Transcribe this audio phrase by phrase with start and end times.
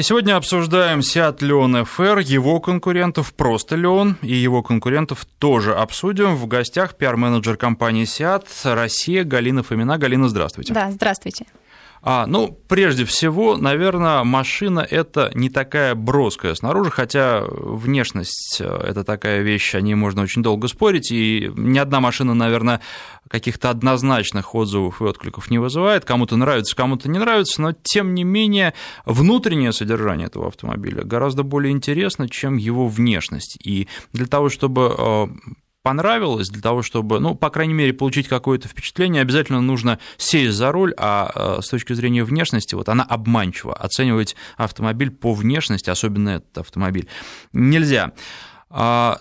[0.00, 6.36] И сегодня обсуждаем Seat Leon FR, его конкурентов просто Leon и его конкурентов тоже обсудим.
[6.36, 9.98] В гостях пиар-менеджер компании Seat Россия Галина Фомина.
[9.98, 10.72] Галина, здравствуйте.
[10.72, 11.44] Да, здравствуйте.
[12.02, 19.04] А, ну, прежде всего, наверное, машина это не такая броская снаружи, хотя внешность э, это
[19.04, 22.80] такая вещь, о ней можно очень долго спорить, и ни одна машина, наверное,
[23.28, 26.06] каких-то однозначных отзывов и откликов не вызывает.
[26.06, 28.72] Кому-то нравится, кому-то не нравится, но тем не менее
[29.04, 33.58] внутреннее содержание этого автомобиля гораздо более интересно, чем его внешность.
[33.62, 35.26] И для того, чтобы э,
[35.82, 40.72] понравилось, для того, чтобы, ну, по крайней мере, получить какое-то впечатление, обязательно нужно сесть за
[40.72, 43.74] руль, а э, с точки зрения внешности, вот она обманчива.
[43.74, 47.08] Оценивать автомобиль по внешности, особенно этот автомобиль,
[47.52, 48.12] нельзя.
[48.68, 49.20] А,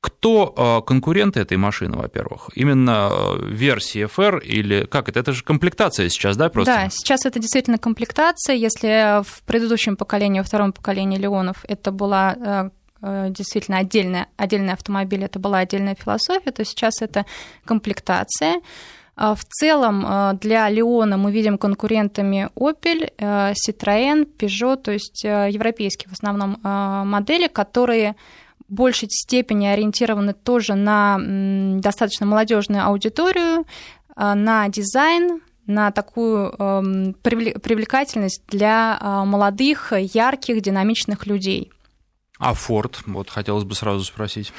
[0.00, 2.50] кто э, конкуренты этой машины, во-первых?
[2.54, 5.18] Именно э, версии FR или как это?
[5.18, 6.72] Это же комплектация сейчас, да, просто?
[6.72, 8.54] Да, сейчас это действительно комплектация.
[8.54, 12.70] Если в предыдущем поколении, во втором поколении Леонов это была
[13.02, 17.26] действительно отдельный, отдельный автомобиль, это была отдельная философия, то сейчас это
[17.64, 18.60] комплектация.
[19.16, 25.24] А в целом э, для Леона мы видим конкурентами Opel, э, Citroën, Peugeot, то есть
[25.24, 28.14] европейские в основном модели, которые
[28.68, 31.18] в большей степени ориентированы тоже на
[31.80, 33.64] достаточно молодежную аудиторию,
[34.16, 41.70] на дизайн, на такую эм, привлекательность для молодых, ярких, динамичных людей.
[42.38, 44.52] А Форд, вот хотелось бы сразу спросить.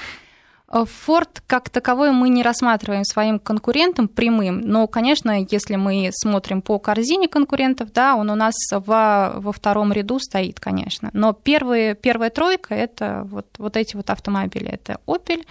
[0.69, 6.61] Э, Форд как таковой мы не рассматриваем своим конкурентом прямым, но, конечно, если мы смотрим
[6.61, 11.09] по корзине конкурентов, да, он у нас во, во втором ряду стоит, конечно.
[11.13, 14.67] Но первые, первая тройка– это вот, вот эти вот автомобили.
[14.67, 15.45] Это Opel,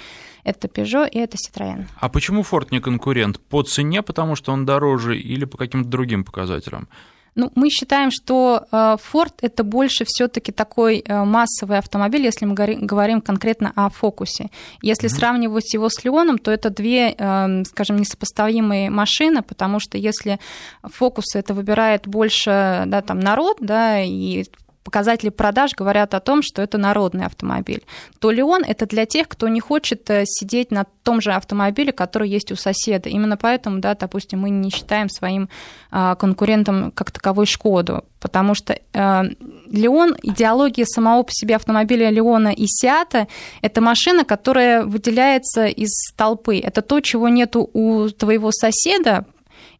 [0.44, 1.86] это Peugeot и это Citroёn.
[1.98, 3.40] А почему Форд не конкурент?
[3.40, 6.88] По цене, потому что он дороже или по каким-то другим показателям?
[7.36, 12.54] Ну, мы считаем, что э, Ford это больше все-таки такой э, массовый автомобиль, если мы
[12.54, 14.50] говорим конкретно о фокусе.
[14.80, 15.12] Если mm-hmm.
[15.12, 20.40] сравнивать его с Леоном, то это две, э, скажем, несопоставимые машины, потому что если
[20.82, 24.46] фокус это выбирает больше да, там, народ, да, и
[24.86, 27.82] показатели продаж говорят о том, что это народный автомобиль,
[28.20, 32.28] то Леон это для тех, кто не хочет э, сидеть на том же автомобиле, который
[32.28, 33.08] есть у соседа.
[33.08, 35.48] Именно поэтому, да, допустим, мы не считаем своим
[35.90, 39.22] а, конкурентом как таковой Шкоду, потому что э,
[39.68, 43.26] Леон, идеология самого по себе автомобиля Леона и Сиата,
[43.62, 46.60] это машина, которая выделяется из толпы.
[46.60, 49.26] Это то, чего нету у твоего соседа,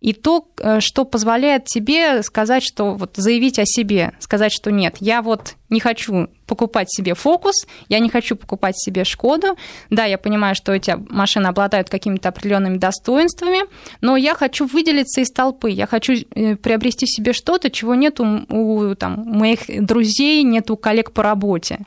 [0.01, 4.97] и то, э, что позволяет тебе сказать, что вот заявить о себе, сказать, что нет,
[5.01, 9.57] я вот не хочу покупать себе фокус, я не хочу покупать себе Шкоду.
[9.91, 13.61] Да, я понимаю, что эти машины обладают какими-то определенными достоинствами,
[14.01, 18.45] но я хочу выделиться из толпы, я хочу э, приобрести себе что-то, чего нет у,
[18.49, 21.81] у там, моих друзей, нет у коллег по работе.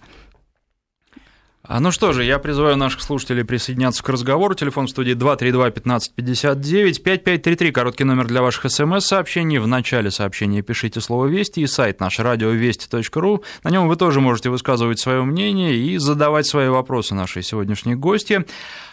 [1.72, 4.56] А, ну что же, я призываю наших слушателей присоединяться к разговору.
[4.56, 9.60] Телефон в студии 232-1559, 5533, короткий номер для ваших смс-сообщений.
[9.60, 13.44] В начале сообщения пишите слово «Вести» и сайт наш радиовести.ру.
[13.64, 18.46] На нем вы тоже можете высказывать свое мнение и задавать свои вопросы нашей сегодняшней гости.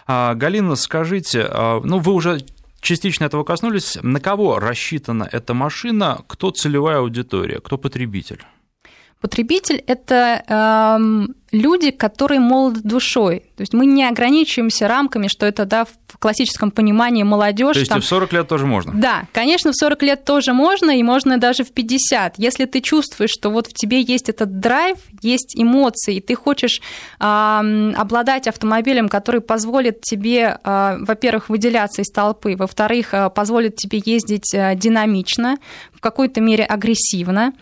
[0.06, 2.44] А, Галина, скажите, а, ну вы уже
[2.82, 8.44] частично этого коснулись, на кого рассчитана эта машина, кто целевая аудитория, кто потребитель?
[9.20, 11.26] Потребитель– это э,
[11.56, 13.40] люди, которые молоды душой.
[13.56, 17.74] То есть мы не ограничиваемся рамками, что это да, в классическом понимании молодежь.
[17.74, 18.00] То есть там...
[18.00, 18.92] в 40 лет тоже можно?
[18.94, 22.34] Да, конечно, в 40 лет тоже можно, и можно даже в 50.
[22.38, 26.80] Если ты чувствуешь, что вот в тебе есть этот драйв, есть эмоции, и ты хочешь
[27.18, 34.02] э, обладать автомобилем, который позволит тебе, э, во-первых, выделяться из толпы, во-вторых, э, позволит тебе
[34.04, 35.56] ездить э, динамично,
[35.92, 37.52] в какой-то мере агрессивно,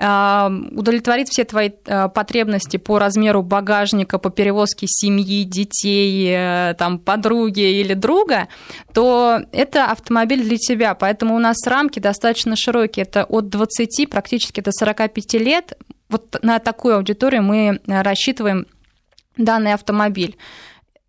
[0.00, 7.80] удовлетворит все твои э, потребности по размеру багажника, по перевозке семьи, детей, э, там, подруги
[7.80, 8.48] или друга,
[8.94, 10.94] то это автомобиль для тебя.
[10.94, 13.04] Поэтому у нас рамки достаточно широкие.
[13.04, 15.78] Это от 20 практически до 45 лет.
[16.08, 18.66] Вот на такую аудиторию мы рассчитываем
[19.36, 20.36] данный автомобиль.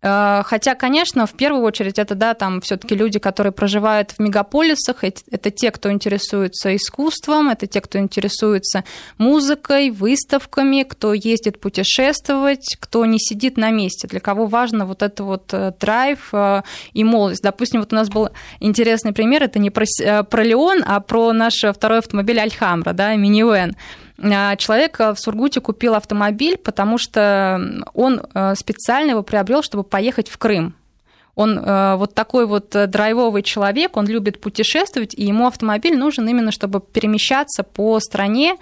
[0.02, 5.04] Э, хотя, конечно, в первую очередь это, да, там все-таки люди, которые проживают в мегаполисах,
[5.04, 8.84] это те, кто интересуется искусством, это те, кто интересуется
[9.18, 15.22] музыкой, выставками, кто ездит путешествовать, кто не сидит на месте, для кого важно вот это
[15.22, 16.62] вот э, драйв э,
[16.92, 17.42] и молодость.
[17.42, 19.84] Допустим, вот у нас был интересный пример, это не про,
[20.24, 23.76] про Леон, а про наш второй автомобиль Альхамбра, да, минивэн.
[24.22, 29.82] А, человек э, в Сургуте купил автомобиль, потому что он э, специально его приобрел, чтобы
[29.82, 30.74] поехать в Крым.
[31.34, 36.52] Он э, вот такой вот драйвовый человек, он любит путешествовать, и ему автомобиль нужен именно,
[36.52, 38.56] чтобы перемещаться по стране,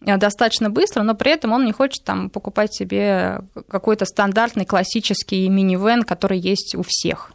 [0.00, 6.02] достаточно быстро, но при этом он не хочет там покупать себе какой-то стандартный классический минивэн,
[6.02, 7.32] который есть у всех.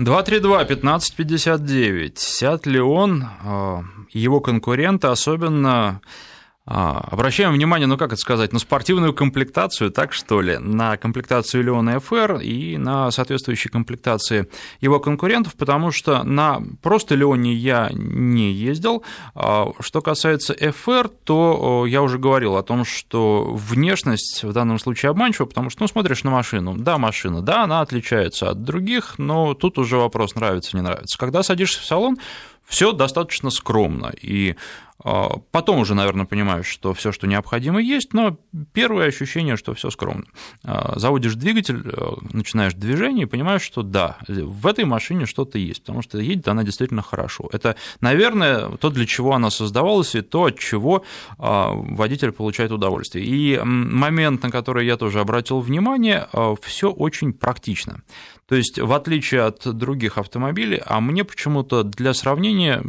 [0.00, 2.12] 232-1559.
[2.16, 3.26] Сят ли он,
[4.12, 6.02] его конкуренты, особенно
[6.66, 11.64] а, обращаем внимание, ну как это сказать, на спортивную комплектацию, так что ли, на комплектацию
[11.64, 14.46] Леона FR и на соответствующие комплектации
[14.80, 19.02] его конкурентов, потому что на просто Леоне я не ездил.
[19.34, 25.10] А, что касается FR, то я уже говорил о том, что внешность в данном случае
[25.10, 29.54] обманчива, потому что, ну, смотришь на машину, да, машина, да, она отличается от других, но
[29.54, 31.18] тут уже вопрос нравится, не нравится.
[31.18, 32.18] Когда садишься в салон,
[32.66, 34.54] все достаточно скромно, и
[35.02, 38.38] потом уже, наверное, понимаешь, что все, что необходимо, есть, но
[38.72, 40.24] первое ощущение, что все скромно.
[40.62, 45.80] А, заводишь двигатель, э, начинаешь движение и понимаешь, что да, в этой машине что-то есть,
[45.82, 47.48] потому что едет она действительно хорошо.
[47.52, 51.04] Это, наверное, то, для чего она создавалась, и то, от чего
[51.38, 53.24] а, водитель получает удовольствие.
[53.24, 56.28] И момент, на который я тоже обратил внимание,
[56.62, 58.02] все очень практично.
[58.50, 62.82] То есть, в отличие от других автомобилей, а мне почему-то для сравнения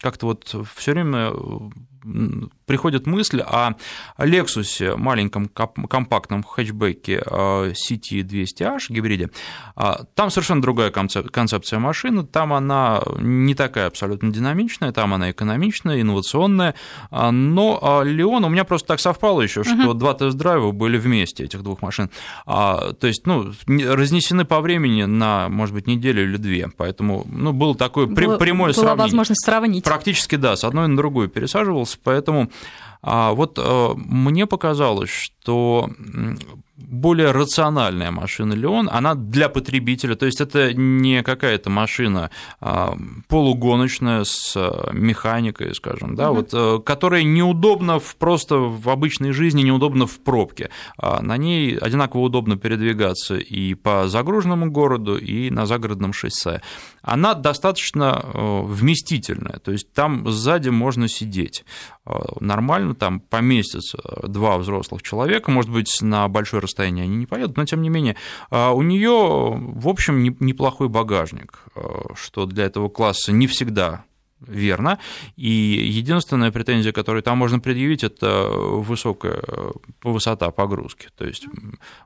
[0.00, 1.32] как-то вот все время
[2.66, 3.72] приходит мысль о
[4.18, 9.30] Lexus, маленьком компактном хэтчбеке CT200H гибриде.
[9.74, 16.00] А, там совершенно другая концепция машины, там она не такая абсолютно динамичная, там она экономичная,
[16.00, 16.74] инновационная,
[17.10, 19.94] а, но Леон у меня просто так совпало еще, что uh-huh.
[19.94, 22.10] два тест-драйва были вместе этих двух машин.
[22.46, 27.52] А, то есть, ну, разнесены по времени на, может быть, неделю или две, поэтому, ну,
[27.52, 29.02] было такое было, прямое была сравнение.
[29.02, 29.84] возможность сравнить.
[29.84, 32.50] Практически, да, с одной на другую пересаживался, поэтому
[33.08, 35.88] а вот э, мне показалось, что
[36.76, 42.30] более рациональная машина Леон, она для потребителя, то есть это не какая-то машина
[42.60, 42.96] а,
[43.28, 46.40] полугоночная с э, механикой, скажем, да, угу.
[46.40, 50.70] вот, э, которая неудобна в, просто в обычной жизни, неудобна в пробке.
[50.98, 56.60] А на ней одинаково удобно передвигаться и по загруженному городу, и на загородном шоссе.
[57.02, 61.64] Она достаточно вместительная, то есть там сзади можно сидеть
[62.40, 67.64] нормально, там поместится два взрослых человека, может быть, на большое расстояние они не поедут, но
[67.64, 68.16] тем не менее
[68.50, 74.04] а, у нее, в общем, неплохой багажник, а, что для этого класса не всегда
[74.40, 74.98] верно.
[75.36, 79.42] И единственная претензия, которую там можно предъявить, это высокая
[80.02, 81.08] высота погрузки.
[81.16, 81.46] То есть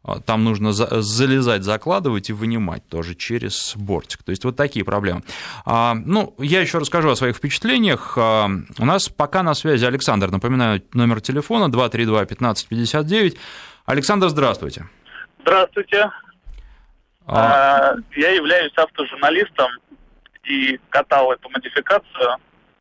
[0.02, 4.22] а, там нужно залезать, закладывать и вынимать тоже через бортик.
[4.22, 5.22] То есть вот такие проблемы.
[5.66, 8.16] Ну, я еще расскажу о своих впечатлениях.
[8.16, 10.30] У нас пока на связи Александр.
[10.30, 13.36] Напоминаю, номер телефона 232-1559.
[13.86, 14.88] Александр, здравствуйте.
[15.42, 16.10] Здравствуйте.
[17.26, 17.94] А...
[18.16, 19.70] Я являюсь автожурналистом
[20.44, 22.36] и катал эту модификацию,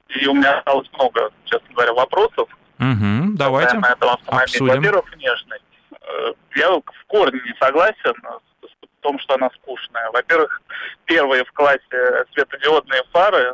[0.09, 2.49] и у меня осталось много, честно говоря, вопросов.
[2.79, 4.67] Угу, давайте обсудим.
[4.67, 5.63] Во-первых, внешность.
[6.01, 8.13] Э, я в корне не согласен
[8.61, 10.09] в том, что она скучная.
[10.11, 10.61] Во-первых,
[11.05, 13.53] первые в классе светодиодные фары,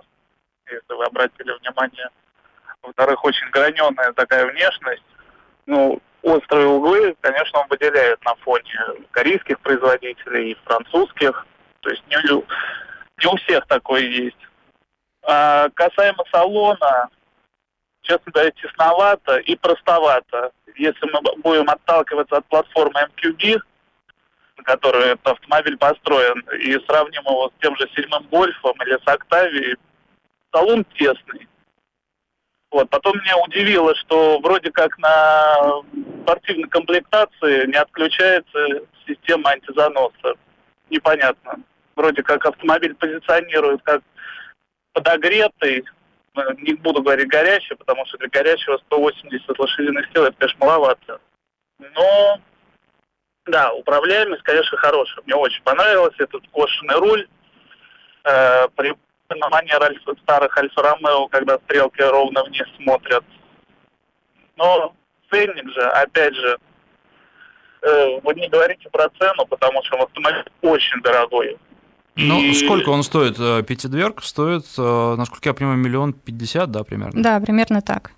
[0.68, 2.10] если вы обратили внимание.
[2.82, 5.04] Во-вторых, очень граненая такая внешность.
[5.66, 8.74] Ну, острые углы, конечно, он выделяет на фоне
[9.12, 11.46] корейских производителей и французских.
[11.82, 12.18] То есть не,
[13.20, 14.38] не у всех такое есть.
[15.24, 17.10] А касаемо салона,
[18.02, 20.52] честно говоря, тесновато и простовато.
[20.76, 23.60] Если мы будем отталкиваться от платформы MQB,
[24.58, 29.08] на которой этот автомобиль построен, и сравним его с тем же седьмым Гольфом или с
[29.08, 29.78] Октавией,
[30.52, 31.48] салон тесный.
[32.72, 32.90] Вот.
[32.90, 35.82] Потом меня удивило, что вроде как на
[36.24, 40.36] спортивной комплектации не отключается система антизаноса.
[40.90, 41.60] Непонятно.
[41.96, 44.02] Вроде как автомобиль позиционирует как
[44.94, 45.86] подогретый,
[46.34, 51.22] ну, не буду говорить горячий, потому что для горячего 180 лошадиных сил это, конечно, маловато.
[51.80, 52.40] Но,
[53.46, 55.24] да, управляемость, конечно, хорошая.
[55.26, 57.28] Мне очень понравилось этот кошенный руль.
[58.26, 58.94] Э, при
[59.30, 63.24] манер альфа, старых Альфа-Ромео, когда стрелки ровно вниз смотрят.
[64.56, 64.96] Но
[65.30, 66.58] ценник же, опять же,
[67.82, 71.58] э, вы не говорите про цену, потому что автомобиль очень дорогой.
[72.16, 72.54] Ну, и...
[72.54, 73.36] сколько он стоит?
[73.40, 77.22] Э, пятидверг стоит, э, насколько я понимаю, миллион пятьдесят, да, примерно?
[77.22, 78.12] Да, примерно так.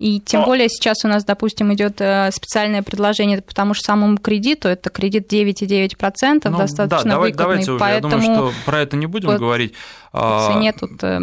[0.00, 0.46] И тем Но...
[0.46, 4.88] более сейчас у нас, допустим, идет э, специальное предложение по тому же самому кредиту, это
[4.88, 7.66] кредит 9,9%, ну, достаточно да, давай, выгодный.
[7.66, 9.74] Давайте уже, я думаю, что про это не будем вот говорить.
[10.10, 11.20] По цене тут э,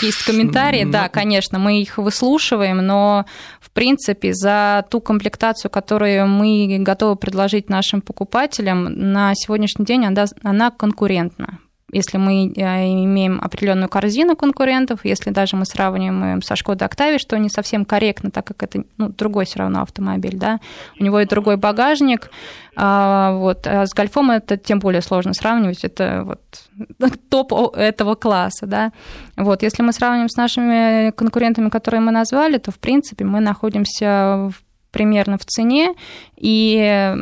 [0.00, 3.26] есть комментарии, да, конечно, мы их выслушиваем, но,
[3.60, 10.26] в принципе, за ту комплектацию, которую мы готовы предложить нашим покупателям, на сегодняшний день она,
[10.44, 11.58] она конкурентна
[11.94, 17.48] если мы имеем определенную корзину конкурентов, если даже мы сравниваем со Шкода Octavia, что не
[17.48, 20.58] совсем корректно, так как это ну, другой все равно автомобиль, да,
[20.98, 22.30] у него и другой багажник,
[22.76, 28.92] вот, а с Гольфом это тем более сложно сравнивать, это вот топ этого класса, да,
[29.36, 34.50] вот, если мы сравним с нашими конкурентами, которые мы назвали, то, в принципе, мы находимся
[34.50, 34.54] в
[34.94, 35.94] примерно в цене,
[36.36, 37.12] и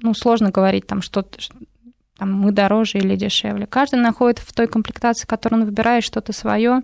[0.00, 1.38] ну, сложно говорить там что-то,
[2.22, 3.66] там, мы дороже или дешевле.
[3.66, 6.82] Каждый находит в той комплектации, которую он выбирает, что-то свое.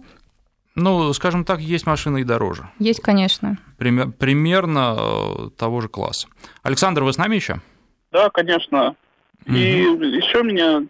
[0.75, 2.68] Ну, скажем так, есть машины и дороже.
[2.80, 3.57] Есть, конечно.
[3.78, 6.26] Пример, примерно э, того же класса.
[6.64, 7.61] Александр, вы с нами еще?
[8.11, 8.97] Да, конечно.
[9.47, 9.54] Угу.
[9.54, 9.83] И
[10.16, 10.83] еще меня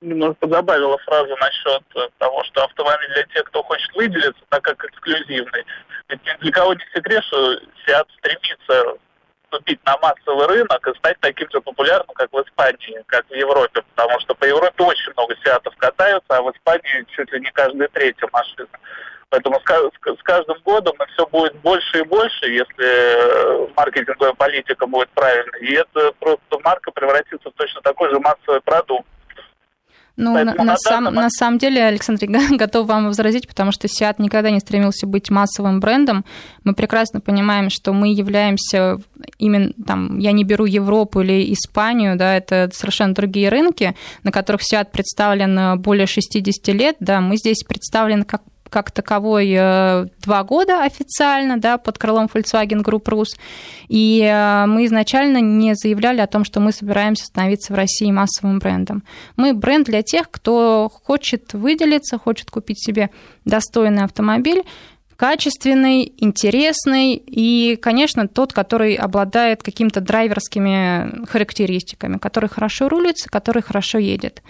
[0.00, 1.82] немного позабавила фраза насчет
[2.16, 5.64] того, что автомобиль для тех, кто хочет выделиться, так как эксклюзивный.
[6.08, 8.98] Ведь для кого не секрет, что Seat стремится
[9.54, 13.82] вступить на массовый рынок и стать таким же популярным, как в Испании, как в Европе,
[13.94, 17.88] потому что по Европе очень много сиатов катаются, а в Испании чуть ли не каждая
[17.88, 18.68] третья машина.
[19.30, 25.60] Поэтому с каждым годом все будет больше и больше, если маркетинговая политика будет правильной.
[25.60, 29.06] И это просто марка превратится в точно такой же массовый продукт.
[30.16, 34.50] Ну, на, на, сам, на самом деле, Александр, готов вам возразить, потому что Сиат никогда
[34.50, 36.24] не стремился быть массовым брендом.
[36.62, 38.98] Мы прекрасно понимаем, что мы являемся
[39.38, 44.62] именно там, я не беру Европу или Испанию, да, это совершенно другие рынки, на которых
[44.62, 50.82] Сиат представлен более 60 лет, да, мы здесь представлены как как таковой э, два года
[50.82, 53.38] официально да, под крылом Volkswagen Group Rus.
[53.88, 58.58] И э, мы изначально не заявляли о том, что мы собираемся становиться в России массовым
[58.58, 59.04] брендом.
[59.36, 63.10] Мы бренд для тех, кто хочет выделиться, хочет купить себе
[63.44, 64.62] достойный автомобиль,
[65.16, 73.98] качественный, интересный и, конечно, тот, который обладает какими-то драйверскими характеристиками, который хорошо рулится, который хорошо
[73.98, 74.42] едет.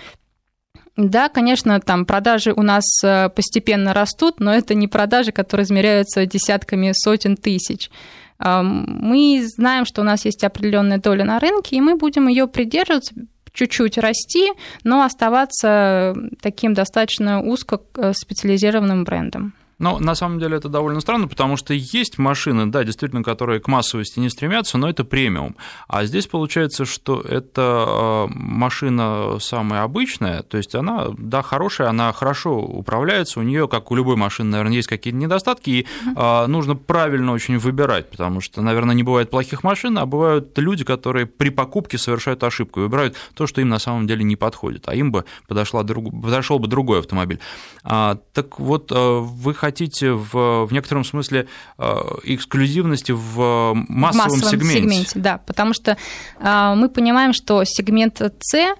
[0.96, 6.24] Да, конечно, там продажи у нас э, постепенно растут, но это не продажи, которые измеряются
[6.24, 7.90] десятками сотен тысяч.
[8.38, 13.14] Мы знаем, что у нас есть определенная доля на рынке, и мы будем ее придерживаться,
[13.54, 19.54] чуть-чуть расти, но оставаться таким достаточно узко э, специализированным брендом.
[19.78, 23.68] Но на самом деле это довольно странно, потому что есть машины, да, действительно, которые к
[23.68, 25.56] массовости не стремятся, но это премиум.
[25.88, 32.12] А здесь получается, что это а, машина самая обычная, то есть она, да, хорошая, она
[32.12, 36.46] хорошо управляется, у нее, как у любой машины, наверное, есть какие-то недостатки, и mm-hmm.
[36.46, 41.26] нужно правильно очень выбирать, потому что, наверное, не бывает плохих машин, а бывают люди, которые
[41.26, 44.94] при покупке совершают ошибку и выбирают то, что им на самом деле не подходит, а
[44.94, 47.40] им бы подошла, подошел бы другой автомобиль.
[47.82, 51.84] А, так вот, вы хотите в, в некотором смысле э,
[52.24, 54.80] эксклюзивности в массовом, в массовом сегменте.
[54.80, 55.12] сегменте.
[55.14, 55.96] Да, потому что
[56.38, 58.76] э, мы понимаем, что сегмент С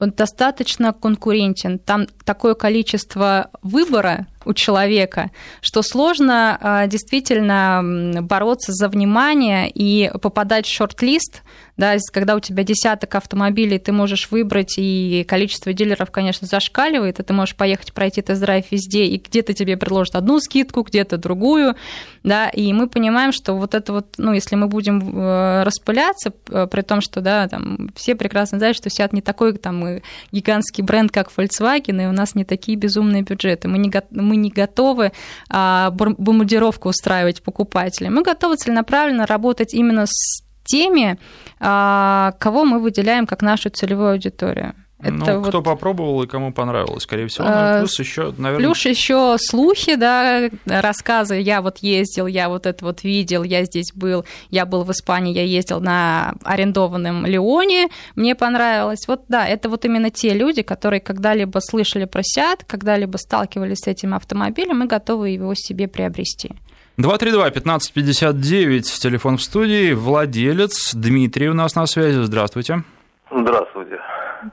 [0.00, 1.78] достаточно конкурентен.
[1.78, 5.30] Там такое количество выбора у человека,
[5.60, 11.42] что сложно э, действительно бороться за внимание и попадать в шорт-лист
[11.76, 17.22] да, когда у тебя десяток автомобилей, ты можешь выбрать, и количество дилеров, конечно, зашкаливает, и
[17.22, 21.74] ты можешь поехать пройти тест-драйв везде, и где-то тебе предложат одну скидку, где-то другую,
[22.22, 26.82] да, и мы понимаем, что вот это вот, ну, если мы будем э, распыляться, при
[26.82, 31.32] том, что, да, там, все прекрасно знают, что Seat не такой там гигантский бренд, как
[31.34, 33.90] Volkswagen, и у нас не такие безумные бюджеты, мы не,
[34.36, 35.12] не готовы
[35.48, 41.18] а, бомбардировку устраивать покупателям, мы готовы целенаправленно работать именно с теми,
[41.60, 44.74] а, кого мы выделяем как нашу целевую аудиторию.
[45.02, 45.48] Это ну, вот...
[45.48, 47.44] кто попробовал и кому понравилось, скорее всего.
[47.44, 48.66] Ну, а, плюс еще, наверное...
[48.66, 51.40] Плюс еще слухи, да, рассказы.
[51.40, 55.34] Я вот ездил, я вот это вот видел, я здесь был, я был в Испании,
[55.34, 59.08] я ездил на арендованном Леоне, мне понравилось.
[59.08, 63.88] Вот да, это вот именно те люди, которые когда-либо слышали про Сиат, когда-либо сталкивались с
[63.88, 66.52] этим автомобилем и готовы его себе приобрести.
[66.98, 72.84] 232-1559, телефон в студии, владелец Дмитрий у нас на связи, здравствуйте.
[73.30, 73.98] Здравствуйте.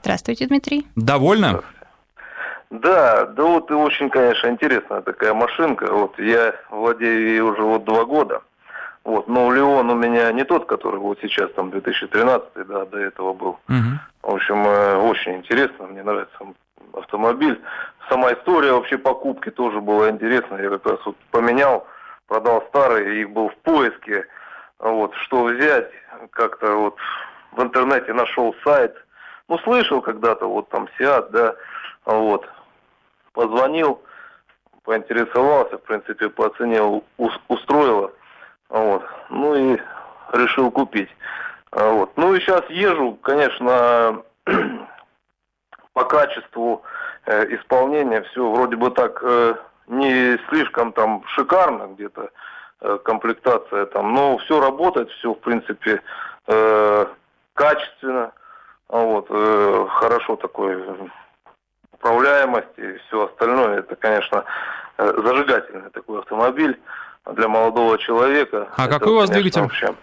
[0.02, 0.86] Здравствуйте, Дмитрий.
[0.96, 1.62] Довольно?
[2.70, 5.92] Да, да вот и очень, конечно, интересная такая машинка.
[5.92, 8.42] Вот я владею ей уже вот два года.
[9.02, 13.32] Вот, но Леон у меня не тот, который вот сейчас, там, 2013, да, до этого
[13.32, 13.58] был.
[13.68, 13.98] Угу.
[14.22, 16.38] В общем, э, очень интересно, мне нравится
[16.92, 17.60] автомобиль.
[18.08, 20.62] Сама история вообще покупки тоже была интересная.
[20.62, 21.86] Я как раз вот поменял
[22.28, 24.26] продал старый и был в поиске,
[24.78, 25.90] вот, что взять,
[26.30, 26.96] как-то вот
[27.52, 28.94] в интернете нашел сайт,
[29.50, 31.54] ну, слышал когда-то, вот там Сиат, да,
[32.04, 32.48] вот,
[33.32, 34.00] позвонил,
[34.84, 36.80] поинтересовался, в принципе, по цене
[37.48, 38.12] устроило,
[38.68, 39.78] вот, ну и
[40.32, 41.10] решил купить.
[41.72, 42.16] Вот.
[42.16, 44.22] Ну и сейчас езжу, конечно,
[45.92, 46.82] по качеству
[47.26, 49.54] э, исполнения все вроде бы так э,
[49.88, 52.30] не слишком там шикарно где-то
[52.80, 56.02] э, комплектация там, но все работает, все в принципе
[56.46, 57.06] э,
[57.54, 58.32] качественно,
[58.90, 60.84] вот, э, хорошо такой
[61.92, 63.78] управляемость и все остальное.
[63.78, 64.44] Это, конечно,
[64.98, 66.78] э, зажигательный такой автомобиль
[67.32, 68.68] для молодого человека.
[68.76, 69.62] А это, какой у вас конечно, двигатель?
[69.62, 69.94] Вообще,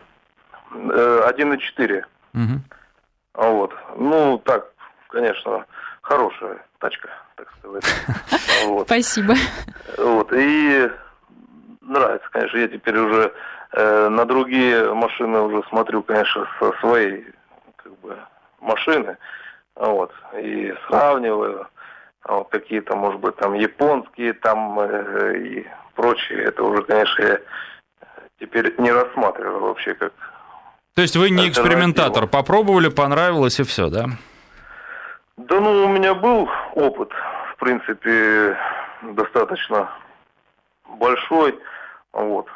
[0.74, 2.06] э, 1.4.
[2.34, 2.64] Мгм.
[3.34, 3.74] Вот.
[3.98, 4.72] Ну, так,
[5.10, 5.66] конечно,
[6.02, 7.84] хорошая тачка, так сказать.
[8.66, 8.88] Вот.
[8.88, 9.36] Спасибо.
[9.98, 10.34] Вот.
[10.34, 10.90] И
[11.82, 13.34] нравится, конечно, я теперь уже
[13.74, 17.26] э, на другие машины уже смотрю, конечно, со своей
[17.76, 18.18] как бы,
[18.60, 19.18] машины.
[19.76, 20.12] Вот.
[20.40, 21.68] И сравниваю.
[22.24, 26.44] А вот какие-то, может быть, там японские там э, и прочие.
[26.44, 27.40] Это уже, конечно, я
[28.40, 30.14] теперь не рассматриваю вообще как
[30.96, 34.06] То есть вы не экспериментатор, попробовали, понравилось и все, да?
[35.38, 37.12] Да ну, у меня был опыт,
[37.54, 38.58] в принципе,
[39.04, 39.90] достаточно
[40.98, 41.58] большой.
[42.12, 42.48] Вот.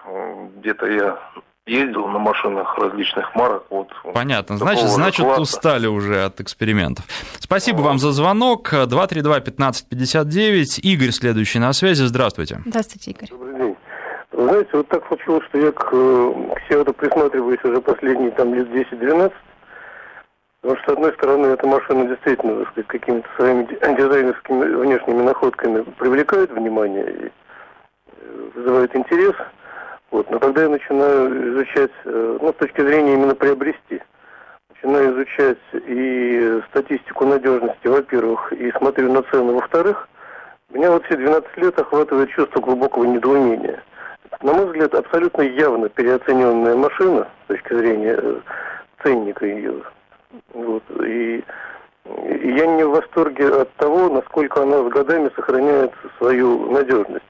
[0.57, 1.19] Где-то я
[1.67, 3.63] ездил на машинах различных марок.
[3.69, 3.87] Вот.
[4.13, 4.57] Понятно.
[4.57, 5.41] Значит, значит, класса.
[5.41, 7.05] устали уже от экспериментов.
[7.39, 8.73] Спасибо вам за звонок.
[8.73, 10.79] 232-1559.
[10.81, 12.03] Игорь следующий на связи.
[12.03, 12.59] Здравствуйте.
[12.65, 13.29] Здравствуйте, Игорь.
[13.29, 13.75] Добрый день.
[14.31, 18.53] Вы знаете, вот так случилось, что я к, э, к Северу присматриваюсь уже последние там
[18.53, 19.31] лет 10-12.
[20.61, 25.21] Потому что, с одной стороны, эта машина действительно, так сказать, какими-то своими ди- дизайнерскими внешними
[25.23, 27.29] находками привлекает внимание и э,
[28.55, 29.33] вызывает интерес.
[30.11, 30.29] Вот.
[30.29, 34.01] Но когда я начинаю изучать, э, ну, с точки зрения именно приобрести,
[34.69, 40.09] начинаю изучать и статистику надежности, во-первых, и смотрю на цены, во-вторых,
[40.69, 43.81] меня вот все 12 лет охватывает чувство глубокого недоумения.
[44.41, 48.39] На мой взгляд, абсолютно явно переоцененная машина с точки зрения э,
[49.03, 49.81] ценника ее.
[50.53, 50.83] Вот.
[51.05, 51.43] И,
[52.05, 57.25] и я не в восторге от того, насколько она с годами сохраняет свою надежность.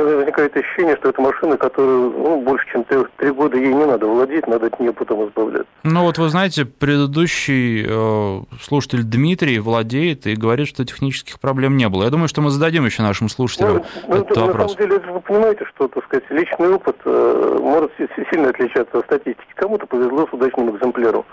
[0.00, 3.84] У меня возникает ощущение, что это машина, которую ну, больше, чем три, года ей не
[3.84, 5.66] надо владеть, надо от нее потом избавляться.
[5.82, 11.88] Ну вот вы знаете, предыдущий э, слушатель Дмитрий владеет и говорит, что технических проблем не
[11.88, 12.04] было.
[12.04, 14.74] Я думаю, что мы зададим еще нашим слушателям Ну, этот на вопрос.
[14.74, 18.98] самом деле, вы понимаете, что, так сказать, личный опыт э, может си- си- сильно отличаться
[18.98, 19.48] от статистики.
[19.56, 21.24] Кому-то повезло с удачным экземпляром,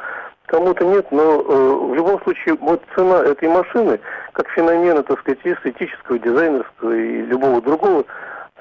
[0.48, 4.00] кому-то нет, но э, в любом случае вот цена этой машины,
[4.34, 8.04] как феномена, так сказать, эстетического, дизайнерского и любого другого,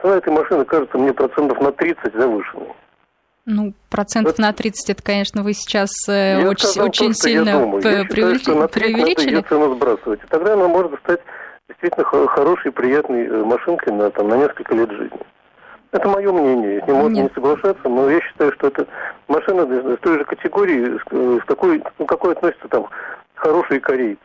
[0.05, 2.69] цена этой машины кажется мне процентов на 30 завышенной.
[3.47, 7.29] Ну, процентов на 30, это, конечно, вы сейчас э, Я очень, сказал очень то, что
[7.29, 7.83] я сильно думаю.
[7.83, 9.15] Я считаю, что на преувеличили.
[9.15, 10.21] 30 надо цену сбрасывать.
[10.23, 11.21] И тогда она может стать
[11.69, 15.21] действительно хо- хорошей, приятной э, машинкой на, там, на несколько лет жизни.
[15.93, 17.31] Это мое мнение, с ним можно Нет.
[17.31, 18.87] не соглашаться, но я считаю, что это
[19.29, 22.89] машина из той же категории, с, э, с такой, ну, какой относится там
[23.35, 24.19] хороший кореец.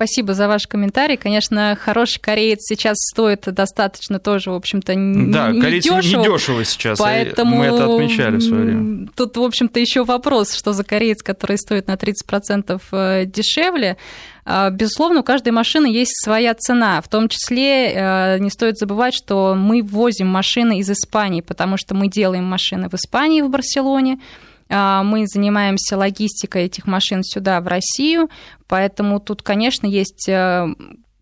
[0.00, 1.16] Спасибо за ваш комментарий.
[1.16, 6.20] Конечно, хороший кореец сейчас стоит достаточно тоже, в общем-то, н- Да, не корейцы дешево.
[6.22, 9.08] недешево сейчас, и Поэтому мы это отмечали в свое время.
[9.16, 13.96] Тут, в общем-то, еще вопрос, что за кореец, который стоит на 30% э, дешевле.
[14.44, 17.02] А, Безусловно, у каждой машины есть своя цена.
[17.02, 21.96] В том числе э, не стоит забывать, что мы ввозим машины из Испании, потому что
[21.96, 24.20] мы делаем машины в Испании, в Барселоне.
[24.70, 28.28] А, Мы занимаемся логистикой этих машин сюда, в Россию.
[28.66, 30.66] Поэтому тут, конечно, есть э,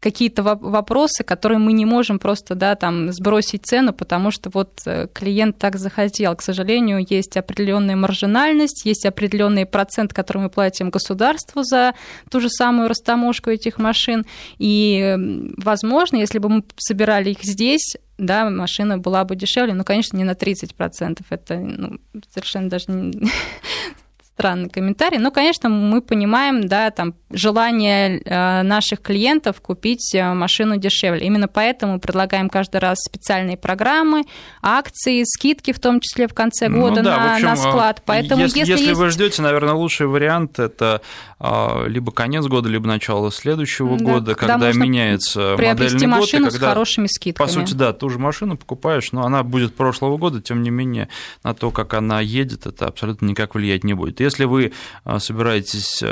[0.00, 4.80] какие-то воп- вопросы, которые мы не можем просто да, там, сбросить цену, потому что вот
[4.86, 6.36] э, клиент так захотел.
[6.36, 11.94] К сожалению, есть определенная маржинальность, есть определенный процент, который мы платим государству за
[12.30, 14.26] ту же самую растаможку этих машин.
[14.58, 15.16] И,
[15.56, 20.24] возможно, если бы мы собирали их здесь, да, машина была бы дешевле, но, конечно, не
[20.24, 21.22] на 30%.
[21.28, 21.98] Это ну,
[22.32, 23.30] совершенно даже не-
[24.22, 25.18] странный комментарий.
[25.18, 31.26] Но, конечно, мы понимаем, да, там, желание э, наших клиентов купить э, машину дешевле.
[31.26, 34.22] Именно поэтому предлагаем каждый раз специальные программы,
[34.62, 38.02] акции, скидки, в том числе в конце Ну года да, в на, общем, на склад.
[38.06, 39.00] Поэтому, если, если, если есть...
[39.00, 41.02] вы ждете, наверное, лучший вариант это
[41.40, 46.06] а, либо конец года, либо начало следующего Да, года, когда когда, меняется модельный год, и
[46.06, 47.46] машину с когда, хорошими скидками.
[47.46, 51.08] по сути, да, ту же машину покупаешь, но она будет прошлого года, тем не менее,
[51.42, 54.20] на то, как она едет, это абсолютно никак влиять не будет.
[54.20, 56.04] Если вы а, собираетесь,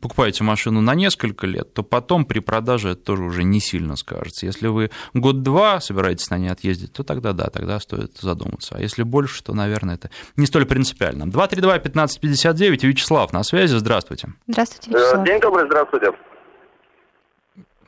[0.00, 4.46] покупаете машину на несколько лет, то потом при продаже это тоже уже не сильно скажется.
[4.46, 8.76] Если вы год-два собираетесь на ней отъездить, то тогда да, тогда стоит задуматься.
[8.76, 11.24] А если больше, то, наверное, это не столь принципиально.
[11.24, 14.28] 232-1559, Вячеслав на связи, здравствуйте.
[14.46, 15.26] Здравствуйте, Э, Вячеслав.
[15.26, 16.12] День добрый, здравствуйте.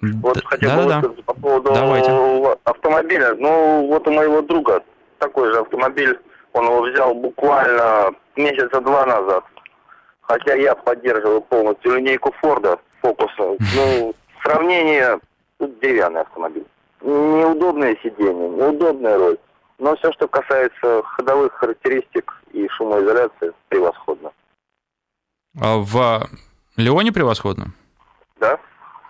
[0.00, 2.58] Вот хотел бы по поводу Давайте.
[2.64, 3.34] автомобиля.
[3.38, 4.82] Ну, вот у моего друга
[5.18, 6.18] такой же автомобиль,
[6.52, 9.44] он его взял буквально месяца два назад.
[10.28, 13.56] Хотя я поддерживаю полностью линейку Форда, фокуса.
[13.76, 15.20] Ну, сравнение,
[15.58, 16.66] тут деревянный автомобиль.
[17.00, 19.38] Неудобное сиденье, неудобная роль.
[19.78, 24.30] Но все, что касается ходовых характеристик и шумоизоляции, превосходно.
[25.60, 26.28] А в
[26.76, 27.72] Леоне превосходно?
[28.40, 28.58] Да.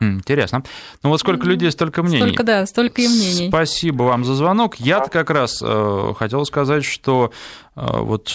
[0.01, 0.63] Интересно.
[1.03, 2.27] Ну вот сколько людей, столько мнений.
[2.27, 3.49] Столько, да, столько и мнений.
[3.49, 4.77] Спасибо вам за звонок.
[4.77, 7.33] Я-то как раз э, хотел сказать, что
[7.75, 8.29] э, вот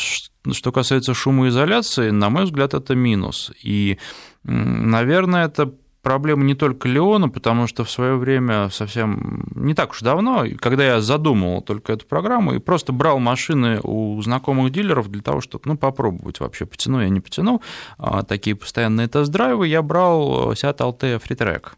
[0.51, 3.51] что касается шумоизоляции, на мой взгляд, это минус.
[3.63, 3.97] И,
[4.43, 10.01] наверное, это проблема не только Леона, потому что в свое время совсем не так уж
[10.01, 15.21] давно, когда я задумывал только эту программу и просто брал машины у знакомых дилеров для
[15.21, 17.61] того, чтобы ну, попробовать вообще, потяну я не потяну,
[17.97, 21.73] а, такие постоянные тест-драйвы, я брал Seat Altea Freetrack.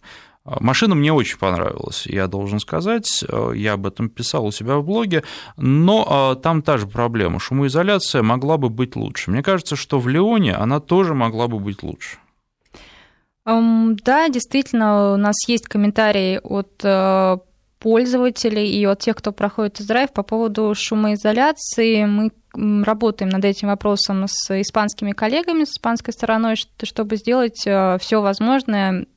[0.45, 3.23] Машина мне очень понравилась, я должен сказать,
[3.55, 5.23] я об этом писал у себя в блоге,
[5.55, 9.31] но а, там та же проблема, шумоизоляция могла бы быть лучше.
[9.31, 12.17] Мне кажется, что в Леоне она тоже могла бы быть лучше.
[13.45, 17.37] Да, действительно, у нас есть комментарии от э,
[17.79, 22.05] пользователей и от тех, кто проходит тест-драйв по поводу шумоизоляции.
[22.05, 22.31] Мы
[22.85, 29.07] работаем над этим вопросом с испанскими коллегами, с испанской стороной, чтобы сделать э, все возможное,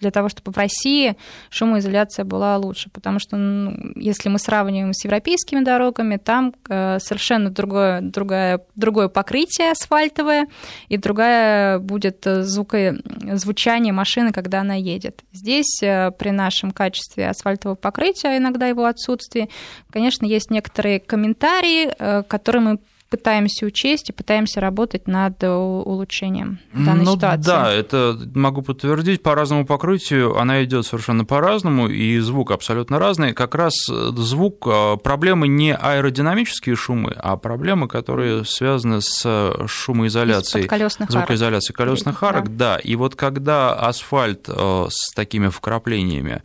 [0.00, 1.16] для того, чтобы в России
[1.50, 2.90] шумоизоляция была лучше.
[2.90, 9.08] Потому что ну, если мы сравниваем с европейскими дорогами, там э, совершенно другое, другое, другое
[9.08, 10.46] покрытие асфальтовое,
[10.88, 12.96] и другая будет звука,
[13.32, 15.22] звучание машины, когда она едет.
[15.32, 19.48] Здесь э, при нашем качестве асфальтового покрытия, иногда его отсутствии,
[19.90, 22.78] конечно, есть некоторые комментарии, э, которые мы
[23.10, 27.46] пытаемся учесть и пытаемся работать над улучшением данной ну, ситуации.
[27.46, 29.22] Да, это могу подтвердить.
[29.22, 33.34] По разному покрытию она идет совершенно по-разному, и звук абсолютно разный.
[33.34, 40.68] Как раз звук а, проблемы не аэродинамические шумы, а проблемы, которые связаны с шумоизоляцией,
[41.08, 42.56] звукоизоляцией колесных арок.
[42.56, 42.76] Да.
[42.76, 46.42] да, и вот когда асфальт с такими вкраплениями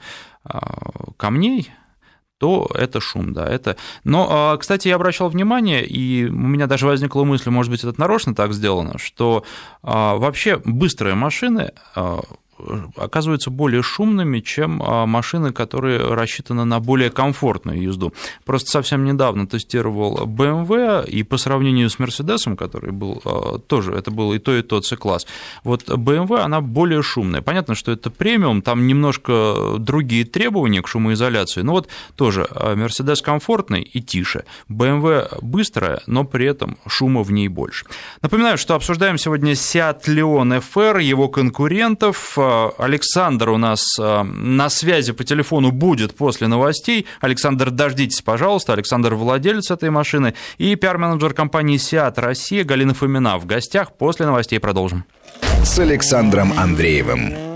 [1.18, 1.72] камней,
[2.38, 3.78] то это шум, да, это...
[4.04, 8.00] Но, а, кстати, я обращал внимание, и у меня даже возникла мысль, может быть, это
[8.00, 9.44] нарочно так сделано, что
[9.82, 12.22] а, вообще быстрые машины а,
[12.96, 18.14] оказываются более шумными, чем а, машины, которые рассчитаны на более комфортную езду.
[18.46, 24.12] Просто совсем недавно тестировал BMW, и по сравнению с Mercedes, который был а, тоже, это
[24.12, 25.28] был и то, и то C-класс,
[25.64, 27.42] вот BMW, она более шумная.
[27.42, 33.22] Понятно, что это премиум, там немножко другие требования к шумоизоляции, но вот тоже а, Mercedes
[33.22, 37.86] комфортный и тише, BMW быстрая, но при этом шума в ней больше.
[38.22, 42.38] Напоминаю, что обсуждаем сегодня Seat Leon FR, его конкурентов,
[42.78, 47.06] Александр у нас э, на связи по телефону будет после новостей.
[47.22, 48.74] Александр, дождитесь, пожалуйста.
[48.74, 53.94] Александр владелец этой машины и пиар-менеджер компании «Сиат Россия» Галина Фомина в гостях.
[53.94, 55.06] После новостей продолжим.
[55.64, 57.55] С Александром Андреевым.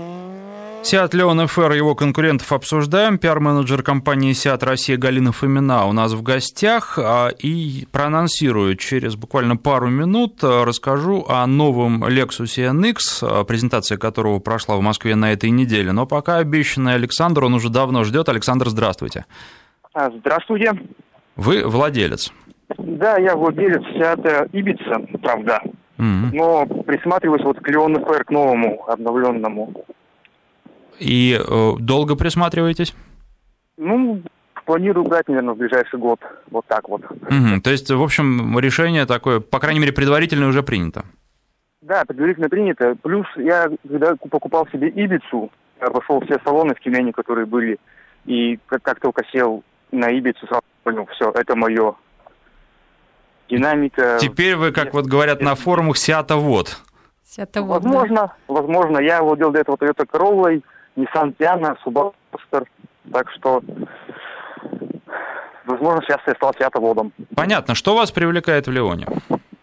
[0.82, 3.18] Сиат Леон ФР, его конкурентов обсуждаем.
[3.18, 6.98] Пиар-менеджер компании Сиат Россия Галина Фомина у нас в гостях.
[6.98, 13.98] А, и проанонсирую через буквально пару минут, а, расскажу о новом Lexus NX, а, презентация
[13.98, 15.92] которого прошла в Москве на этой неделе.
[15.92, 18.28] Но пока обещанный Александр, он уже давно ждет.
[18.30, 19.26] Александр, здравствуйте.
[19.94, 20.72] Здравствуйте.
[21.36, 22.32] Вы владелец?
[22.78, 25.60] Да, я владелец Сиата Ибица, правда.
[25.98, 26.30] Mm-hmm.
[26.32, 29.74] Но присматриваюсь вот к Леону ФР, к новому, обновленному.
[31.00, 32.94] И э, долго присматриваетесь?
[33.76, 34.22] Ну,
[34.66, 36.20] планирую брать, наверное, в ближайший год.
[36.50, 37.02] Вот так вот.
[37.04, 37.60] Угу.
[37.64, 41.04] То есть, в общем, решение такое, по крайней мере, предварительное уже принято?
[41.80, 42.94] Да, предварительно принято.
[43.02, 47.78] Плюс я, когда покупал себе Ибицу, я пошел все салоны в Тюмени, которые были,
[48.26, 51.94] и как, как только сел на Ибицу, сразу понял, все, это мое.
[53.48, 54.18] Динамика.
[54.20, 56.78] Теперь вы, как вот говорят на форумах, сиатовод.
[57.24, 57.82] Сиатовод.
[57.82, 58.34] Возможно, да.
[58.46, 58.98] возможно.
[58.98, 60.62] Я владел до этого Toyota Corolla,
[60.96, 62.64] Nissan Tiana, Subaru Forester.
[63.12, 63.62] Так что,
[65.66, 67.12] возможно, сейчас я стал святоводом.
[67.34, 67.74] Понятно.
[67.74, 69.06] Что вас привлекает в Леоне?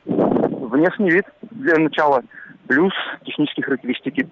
[0.06, 2.24] Внешний вид для начала,
[2.68, 2.94] плюс
[3.26, 4.30] технические характеристики.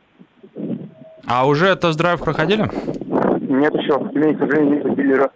[1.27, 2.69] А уже тест-драйв проходили?
[3.41, 3.99] Нет еще.
[4.13, 5.31] Меня, к сожалению, нет дилера.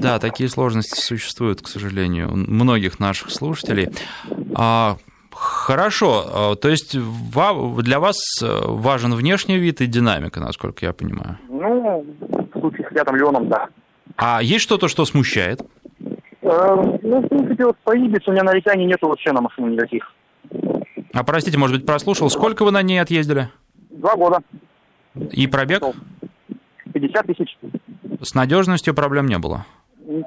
[0.00, 3.90] Да, такие сложности существуют, к сожалению, у многих наших слушателей.
[4.54, 4.96] А
[5.70, 11.38] Хорошо, а, то есть для вас э, важен внешний вид и динамика, насколько я понимаю?
[11.48, 12.04] Ну,
[12.52, 13.68] в случае с Фиатом Леоном, да.
[14.16, 15.62] А есть что-то, что смущает?
[16.42, 20.12] Э, ну, в принципе, вот по Ибице у меня нареканий нету вообще на машину никаких.
[21.12, 23.48] А простите, может быть, прослушал, сколько вы на ней отъездили?
[23.90, 24.40] Два года.
[25.30, 25.84] И пробег?
[26.92, 27.56] 50 тысяч.
[28.20, 29.64] С надежностью проблем не было?
[30.04, 30.24] Ну,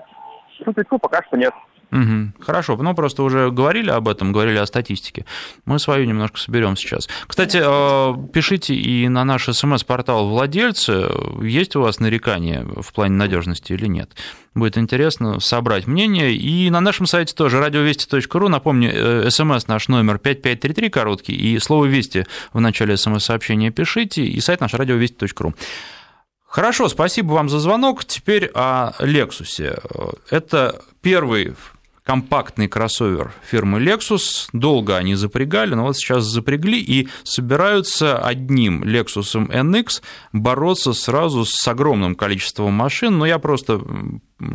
[1.01, 1.51] пока что нет.
[1.93, 2.43] Угу.
[2.43, 5.25] Хорошо, ну просто уже говорили об этом, говорили о статистике.
[5.65, 7.07] Мы свою немножко соберем сейчас.
[7.27, 11.07] Кстати, э, пишите и на наш смс-портал владельцы,
[11.43, 14.11] есть у вас нарекания в плане надежности или нет.
[14.55, 16.33] Будет интересно собрать мнение.
[16.33, 18.47] И на нашем сайте тоже радиовести.ру.
[18.47, 24.39] Напомню, э, смс наш номер 5533 короткий, и слово «Вести» в начале смс-сообщения пишите, и
[24.39, 25.53] сайт наш радиовести.ру.
[26.47, 28.05] Хорошо, спасибо вам за звонок.
[28.05, 29.77] Теперь о Лексусе.
[30.29, 31.53] Это первый
[32.03, 34.47] компактный кроссовер фирмы Lexus.
[34.53, 40.01] Долго они запрягали, но вот сейчас запрягли и собираются одним Lexus NX
[40.33, 43.17] бороться сразу с огромным количеством машин.
[43.17, 43.81] Но я просто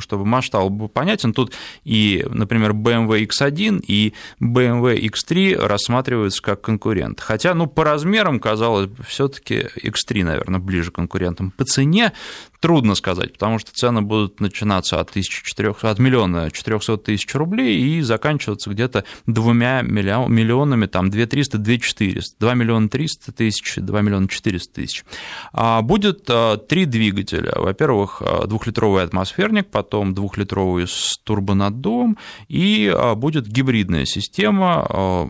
[0.01, 1.53] чтобы масштаб был понятен, тут
[1.85, 7.23] и, например, BMW X1 и BMW X3 рассматриваются как конкуренты.
[7.23, 11.51] Хотя, ну, по размерам, казалось бы, все таки X3, наверное, ближе к конкурентам.
[11.51, 12.13] По цене
[12.61, 18.01] трудно сказать, потому что цены будут начинаться от, 1400, от миллиона 400 тысяч рублей и
[18.01, 24.29] заканчиваться где-то двумя миллионами, там, 2 300, 2 400, 2 миллиона 300 тысяч, 2 миллиона
[24.29, 25.05] 400 тысяч.
[25.53, 27.53] А будет а, три двигателя.
[27.57, 34.85] Во-первых, а, двухлитровый атмосферник, потом двухлитровый с турбонаддувом, и а, будет гибридная система.
[34.89, 35.29] А,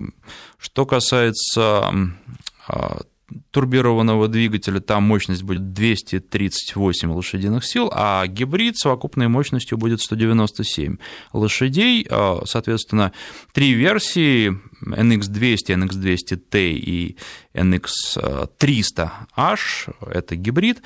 [0.56, 1.92] что касается
[2.66, 3.02] а,
[3.50, 10.96] турбированного двигателя, там мощность будет 238 лошадиных сил, а гибрид совокупной мощностью будет 197
[11.34, 12.08] лошадей.
[12.46, 13.12] Соответственно,
[13.52, 17.18] три версии NX200, NX200T и
[17.52, 20.80] NX300H, это гибрид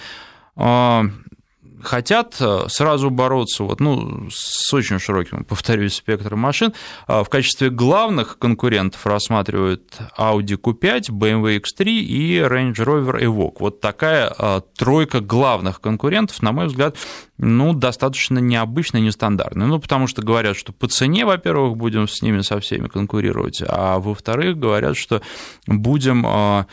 [1.83, 6.73] хотят э, сразу бороться вот, ну, с очень широким, повторюсь, спектром машин.
[7.07, 13.57] А в качестве главных конкурентов рассматривают Audi Q5, BMW X3 и Range Rover Evoque.
[13.59, 16.97] Вот такая э, тройка главных конкурентов, на мой взгляд,
[17.39, 19.67] ну, достаточно необычная, нестандартная.
[19.67, 23.99] Ну, потому что говорят, что по цене, во-первых, будем с ними со всеми конкурировать, а
[23.99, 25.23] во-вторых, говорят, что
[25.67, 26.65] будем э,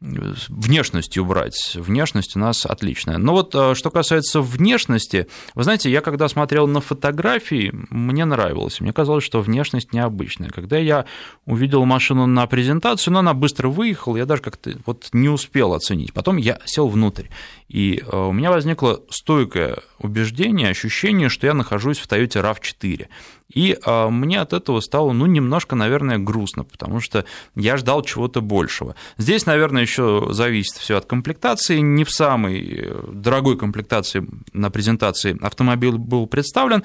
[0.00, 1.74] внешностью брать.
[1.74, 3.16] Внешность у нас отличная.
[3.16, 8.80] Но вот э, что касается внешности, вы знаете, я когда смотрел на фотографии, мне нравилось.
[8.80, 10.50] Мне казалось, что внешность необычная.
[10.50, 11.06] Когда я
[11.46, 16.12] увидел машину на презентацию, но она быстро выехала, я даже как-то вот не успел оценить.
[16.12, 17.28] Потом я сел внутрь,
[17.68, 23.06] и э, у меня возникло стойкое убеждение, ощущение, что я нахожусь в Toyota RAV4.
[23.52, 28.40] И а, мне от этого стало, ну, немножко, наверное, грустно, потому что я ждал чего-то
[28.40, 28.96] большего.
[29.18, 31.78] Здесь, наверное, еще зависит все от комплектации.
[31.78, 36.82] Не в самой э, дорогой комплектации на презентации автомобиль был представлен.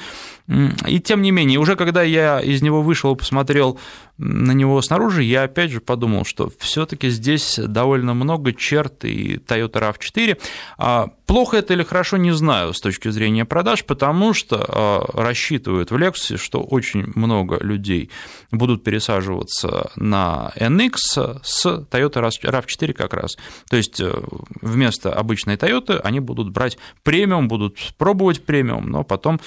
[0.88, 3.80] И тем не менее, уже когда я из него вышел посмотрел
[4.22, 9.96] на него снаружи, я опять же подумал, что все-таки здесь довольно много черт и Toyota
[9.96, 10.40] RAV4.
[10.78, 15.90] А плохо это или хорошо, не знаю с точки зрения продаж, потому что а, рассчитывают
[15.90, 18.12] в Lexus, что очень много людей
[18.52, 23.38] будут пересаживаться на NX с Toyota RAV4 как раз.
[23.70, 24.14] То есть э,
[24.62, 29.40] вместо обычной Toyota они будут брать премиум, будут пробовать премиум, но потом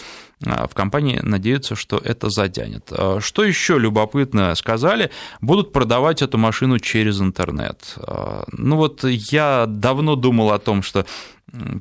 [0.45, 2.91] а, в компании надеются, что это затянет.
[3.21, 5.11] Что еще любопытно сказали,
[5.43, 7.99] будут продавать эту машину через интернет.
[7.99, 11.05] А, ну вот я давно думал о том, что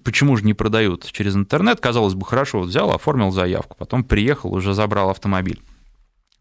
[0.04, 4.54] почему же не продают через интернет, казалось бы, хорошо, вот взял, оформил заявку, потом приехал,
[4.54, 5.62] уже забрал автомобиль.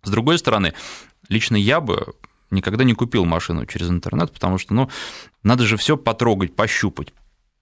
[0.02, 0.74] С другой стороны,
[1.28, 2.12] лично я бы
[2.50, 4.90] никогда не купил машину через интернет, потому что, ну,
[5.44, 7.14] надо же все потрогать, пощупать,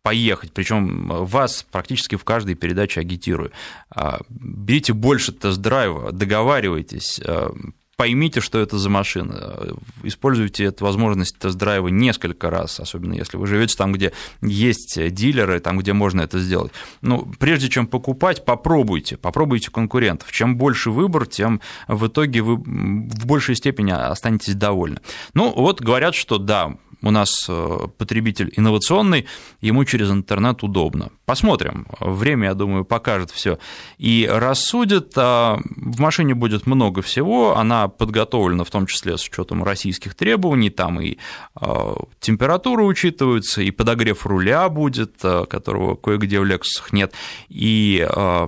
[0.03, 3.53] поехать, причем вас практически в каждой передаче агитирую.
[3.90, 7.53] А, берите больше тест-драйва, договаривайтесь, а,
[8.01, 13.77] поймите, что это за машина, используйте эту возможность тест-драйва несколько раз, особенно если вы живете
[13.77, 16.73] там, где есть дилеры, там, где можно это сделать.
[17.03, 20.33] Ну, прежде чем покупать, попробуйте, попробуйте конкурентов.
[20.33, 25.01] Чем больше выбор, тем в итоге вы в большей степени останетесь довольны.
[25.35, 29.27] Ну, вот говорят, что да, у нас э, потребитель инновационный,
[29.61, 31.11] ему через интернет удобно.
[31.25, 31.87] Посмотрим.
[32.01, 33.59] Время, я думаю, покажет все
[33.99, 35.13] и рассудит.
[35.17, 37.57] А, в машине будет много всего.
[37.57, 40.71] Она подготовлена в том числе с учетом российских требований.
[40.71, 41.19] Там и
[41.55, 47.13] а, температура учитывается, и подогрев руля будет, а, которого кое-где в Lexus нет,
[47.49, 48.07] и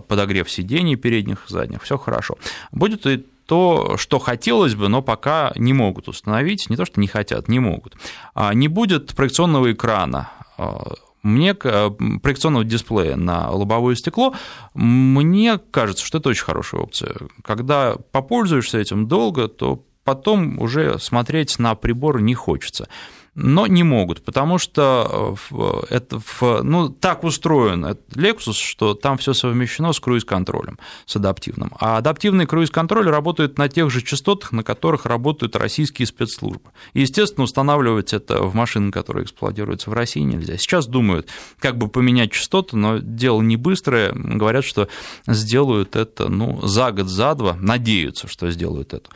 [0.08, 1.82] подогрев сидений передних, задних.
[1.82, 2.36] Все хорошо.
[2.72, 7.06] Будет и то, что хотелось бы, но пока не могут установить, не то, что не
[7.06, 7.96] хотят, не могут.
[8.34, 14.34] А, не будет проекционного экрана а, мне проекционного дисплея на лобовое стекло,
[14.74, 17.14] мне кажется, что это очень хорошая опция.
[17.44, 22.88] Когда попользуешься этим долго, то потом уже смотреть на прибор не хочется.
[23.34, 25.36] Но не могут, потому что
[25.88, 26.20] это,
[26.62, 31.72] ну, так устроен этот Lexus, что там все совмещено с круиз-контролем, с адаптивным.
[31.80, 36.70] А адаптивный круиз-контроль работает на тех же частотах, на которых работают российские спецслужбы.
[36.92, 40.58] И, естественно, устанавливать это в машины, которые эксплуатируются в России, нельзя.
[40.58, 44.12] Сейчас думают, как бы поменять частоты, но дело не быстрое.
[44.12, 44.88] Говорят, что
[45.26, 49.08] сделают это ну, за год, за два, надеются, что сделают это.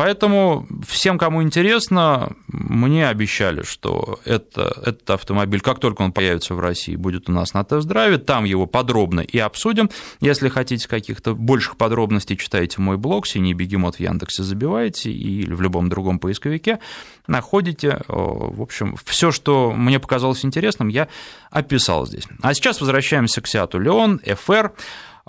[0.00, 6.60] Поэтому всем, кому интересно, мне обещали, что это, этот автомобиль, как только он появится в
[6.60, 9.90] России, будет у нас на тест-драйве, там его подробно и обсудим.
[10.22, 15.60] Если хотите каких-то больших подробностей, читайте мой блог «Синий бегемот» в Яндексе забиваете или в
[15.60, 16.78] любом другом поисковике,
[17.26, 18.00] находите.
[18.08, 21.08] В общем, все, что мне показалось интересным, я
[21.50, 22.24] описал здесь.
[22.40, 24.70] А сейчас возвращаемся к Сиату Леон, FR.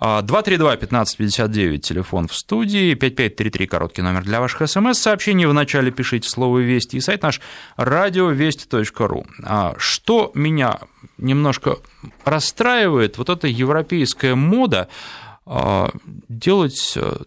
[0.02, 5.46] 232-1559, телефон в студии, 5533, короткий номер для ваших смс-сообщений.
[5.46, 7.40] Вначале пишите слово «Вести» и сайт наш
[7.78, 9.26] радиовести.ру.
[9.44, 10.80] А что меня
[11.20, 11.78] немножко
[12.26, 14.88] расстраивает, вот эта европейская мода
[15.46, 15.92] а,
[16.30, 17.18] делать э,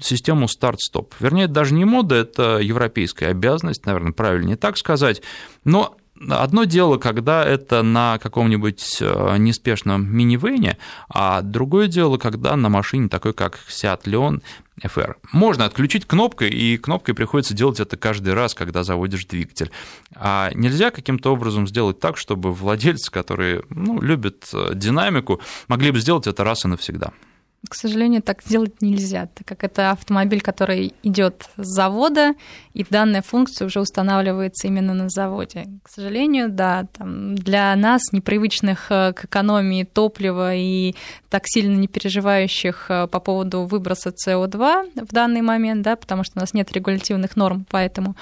[0.00, 1.14] систему старт-стоп.
[1.20, 5.22] Вернее, даже не мода, это европейская обязанность, наверное, правильнее так сказать.
[5.64, 5.97] Но
[6.28, 10.76] Одно дело, когда это на каком-нибудь э, неспешном минивене,
[11.08, 14.42] а другое дело, когда на машине такой, как Seat Leon
[14.82, 15.14] FR.
[15.32, 19.70] Можно отключить кнопкой, и кнопкой приходится делать это каждый раз, когда заводишь двигатель.
[20.14, 26.00] А нельзя каким-то образом сделать так, чтобы владельцы, которые ну, любят э, динамику, могли бы
[26.00, 27.12] сделать это раз и навсегда.
[27.68, 32.34] К сожалению, так сделать нельзя, так как это автомобиль, который идет с завода,
[32.72, 35.66] и данная функция уже устанавливается именно на заводе.
[35.82, 40.94] К сожалению, да, там для нас, непривычных э, к экономии топлива и
[41.30, 46.34] так сильно не переживающих э, по поводу выброса СО2 в данный момент, да, потому что
[46.36, 48.14] у нас нет регулятивных норм, поэтому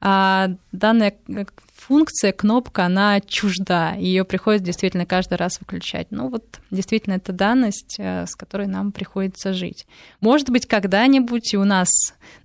[0.00, 6.08] данная э, функция, кнопка, она чужда, ее приходится действительно каждый раз выключать.
[6.10, 9.86] Ну вот действительно это данность, э, с которой нам приходится жить.
[10.20, 11.88] Может быть, когда-нибудь у нас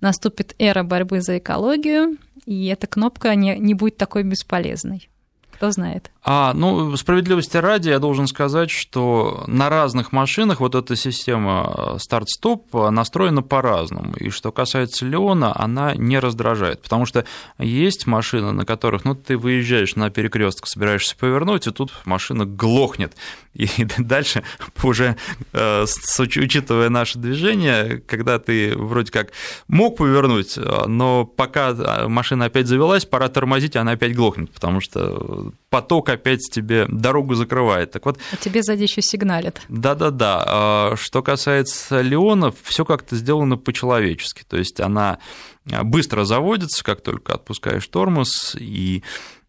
[0.02, 5.10] наступит эра борьбы за экологию, и эта кнопка не, не будет такой бесполезной.
[5.52, 6.12] Кто знает.
[6.26, 12.74] А, ну, справедливости ради, я должен сказать, что на разных машинах вот эта система старт-стоп
[12.74, 14.14] настроена по-разному.
[14.16, 17.26] И что касается Леона, она не раздражает, потому что
[17.58, 23.18] есть машины, на которых, ну, ты выезжаешь на перекресток, собираешься повернуть, и тут машина глохнет.
[23.54, 24.44] И дальше
[24.82, 25.18] уже,
[25.52, 25.86] э,
[26.20, 29.34] учитывая наше движение, когда ты вроде как
[29.68, 30.58] мог повернуть,
[30.88, 36.86] но пока машина опять завелась, пора тормозить, она опять глохнет, потому что поток опять тебе
[36.88, 37.90] дорогу закрывает.
[37.90, 39.60] Так вот, а тебе сзади еще сигналят.
[39.70, 40.44] Да-да-да.
[40.46, 44.44] А, что касается Леонов, все как-то сделано по-человечески.
[44.48, 45.18] То есть она
[45.82, 49.02] быстро заводится, как только отпускаешь тормоз, и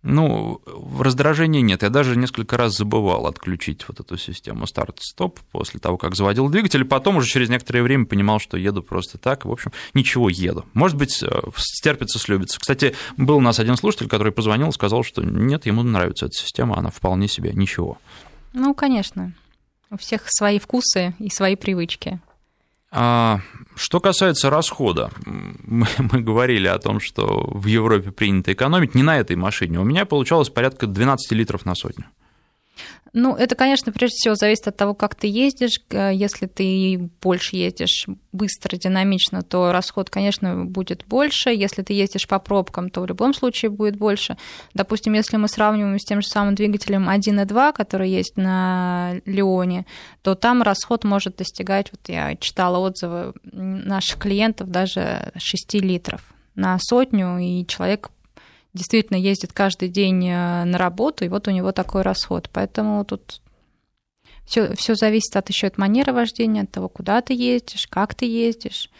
[0.06, 0.60] ну,
[1.00, 1.82] раздражения нет.
[1.82, 6.84] Я даже несколько раз забывал отключить вот эту систему старт-стоп после того, как заводил двигатель.
[6.84, 9.46] Потом уже через некоторое время понимал, что еду просто так.
[9.46, 10.66] В общем, ничего, еду.
[10.74, 12.60] Может быть, э, стерпится, слюбится.
[12.60, 16.34] Кстати, был у нас один слушатель, который позвонил и сказал, что нет, ему нравится эта
[16.34, 17.96] система, она вполне себе ничего.
[18.52, 19.32] Ну, конечно.
[19.90, 22.20] У всех свои вкусы и свои привычки.
[22.96, 23.40] А,
[23.74, 29.18] что касается расхода, мы, мы говорили о том, что в Европе принято экономить не на
[29.18, 29.80] этой машине.
[29.80, 32.06] У меня получалось порядка 12 литров на сотню.
[33.16, 35.80] Ну, это, конечно, прежде всего зависит от того, как ты ездишь.
[35.90, 41.50] Если ты больше ездишь быстро, динамично, то расход, конечно, будет больше.
[41.50, 44.36] Если ты ездишь по пробкам, то в любом случае будет больше.
[44.74, 49.86] Допустим, если мы сравниваем с тем же самым двигателем 1.2, который есть на Леоне,
[50.22, 56.76] то там расход может достигать, вот я читала отзывы наших клиентов, даже 6 литров на
[56.80, 58.10] сотню, и человек
[58.74, 62.50] действительно ездит каждый день э, на работу, и вот у него такой расход.
[62.52, 63.40] Поэтому тут
[64.44, 68.26] все, все зависит от еще от манеры вождения, от того, куда ты ездишь, как ты
[68.26, 68.90] ездишь.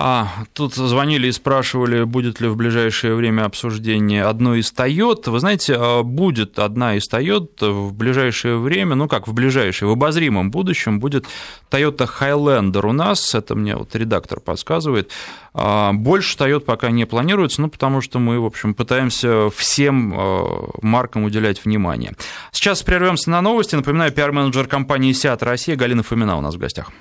[0.00, 5.32] А, тут звонили и спрашивали, будет ли в ближайшее время обсуждение одной из Toyota.
[5.32, 9.92] Вы знаете, а, будет одна из Toyota в ближайшее время, ну как в ближайшее, в
[9.92, 11.26] обозримом будущем будет
[11.68, 15.10] Toyota Highlander у нас, это мне вот редактор подсказывает.
[15.52, 20.70] А, больше Toyota пока не планируется, ну потому что мы, в общем, пытаемся всем а,
[20.80, 22.12] маркам уделять внимание.
[22.52, 23.74] Сейчас прервемся на новости.
[23.74, 26.92] Напоминаю, пиар-менеджер компании «Сиат Россия» Галина Фомина у нас в гостях.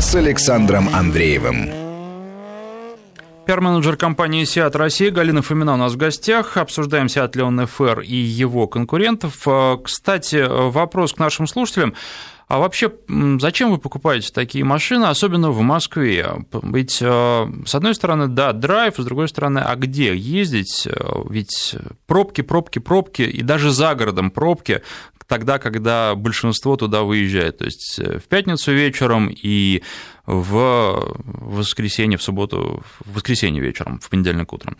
[0.00, 1.91] С Александром Андреевым.
[3.52, 6.56] Пиар-менеджер компании «Сиат Россия» Галина Фомина у нас в гостях.
[6.56, 9.42] Обсуждаем «Сиат Леон ФР» и его конкурентов.
[9.44, 11.92] А, кстати, вопрос к нашим слушателям.
[12.48, 12.90] А вообще,
[13.40, 16.30] зачем вы покупаете такие машины, особенно в Москве?
[16.62, 20.86] Ведь, э, с одной стороны, да, драйв, с другой стороны, а где ездить?
[20.86, 21.76] Э, ведь
[22.06, 24.80] пробки, пробки, пробки, и даже за городом пробки,
[25.32, 27.58] тогда, когда большинство туда выезжает.
[27.58, 29.82] То есть э, в пятницу вечером и
[30.26, 34.76] в воскресенье, в субботу, в воскресенье вечером, в понедельник утром.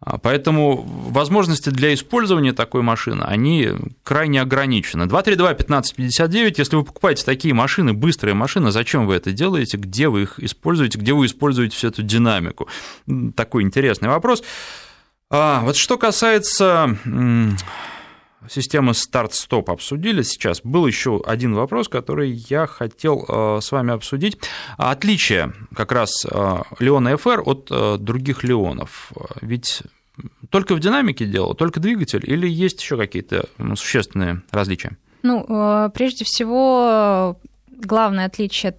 [0.00, 3.70] А, поэтому возможности для использования такой машины, они
[4.02, 5.04] крайне ограничены.
[5.04, 10.40] 232-1559, если вы покупаете такие машины, быстрые машины, зачем вы это делаете, где вы их
[10.40, 12.68] используете, где вы используете всю эту динамику?
[13.34, 14.42] Такой интересный вопрос.
[15.28, 16.96] А, вот что касается
[18.48, 20.60] системы старт-стоп обсудили сейчас.
[20.62, 24.38] Был еще один вопрос, который я хотел э, с вами обсудить.
[24.76, 29.12] Отличие как раз э, Леона FR от э, других Леонов.
[29.40, 29.82] Ведь
[30.50, 34.96] только в динамике дело, только двигатель, или есть еще какие-то ну, существенные различия?
[35.22, 37.38] Ну, прежде всего,
[37.68, 38.76] главное отличие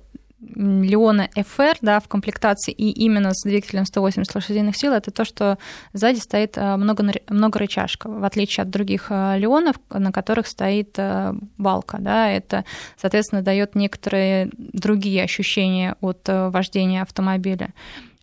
[0.56, 5.58] Леона FR да, в комплектации и именно с двигателем 180 лошадиных сил, это то, что
[5.94, 10.96] сзади стоит э, много, много рычажка, в отличие от других э, Леонов, на которых стоит
[10.98, 11.98] э, балка.
[12.00, 12.66] Да, это,
[12.98, 17.74] соответственно, дает некоторые другие ощущения от вождения автомобиля.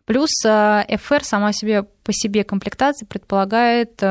[0.04, 4.02] Плюс FR сама себе по себе комплектация предполагает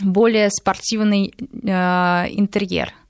[0.00, 1.34] более спортивный
[1.64, 2.92] интерьер–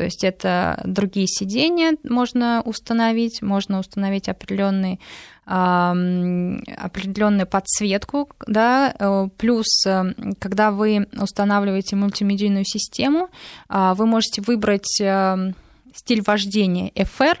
[0.00, 4.98] то есть это другие сидения можно установить, можно установить определенный
[5.44, 13.30] определенную подсветку, да, э, плюс, э, когда вы устанавливаете мультимедийную систему,
[13.68, 15.52] а, вы можете выбрать э,
[15.92, 17.36] стиль вождения FR,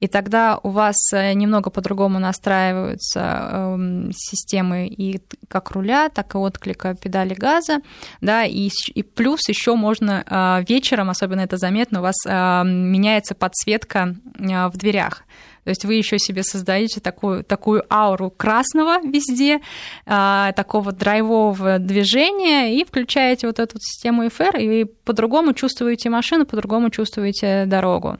[0.00, 6.38] и тогда у вас э, немного по-другому настраиваются эм, системы и как руля, так и
[6.38, 7.78] отклика педали газа,
[8.20, 13.34] да, и, и плюс еще можно э, вечером, особенно это заметно, у вас э, меняется
[13.34, 15.24] подсветка в дверях.
[15.64, 19.60] То есть вы еще себе создаете такую, такую ауру красного везде,
[20.06, 27.66] такого драйвового движения, и включаете вот эту систему FR, и по-другому чувствуете машину, по-другому чувствуете
[27.66, 28.18] дорогу.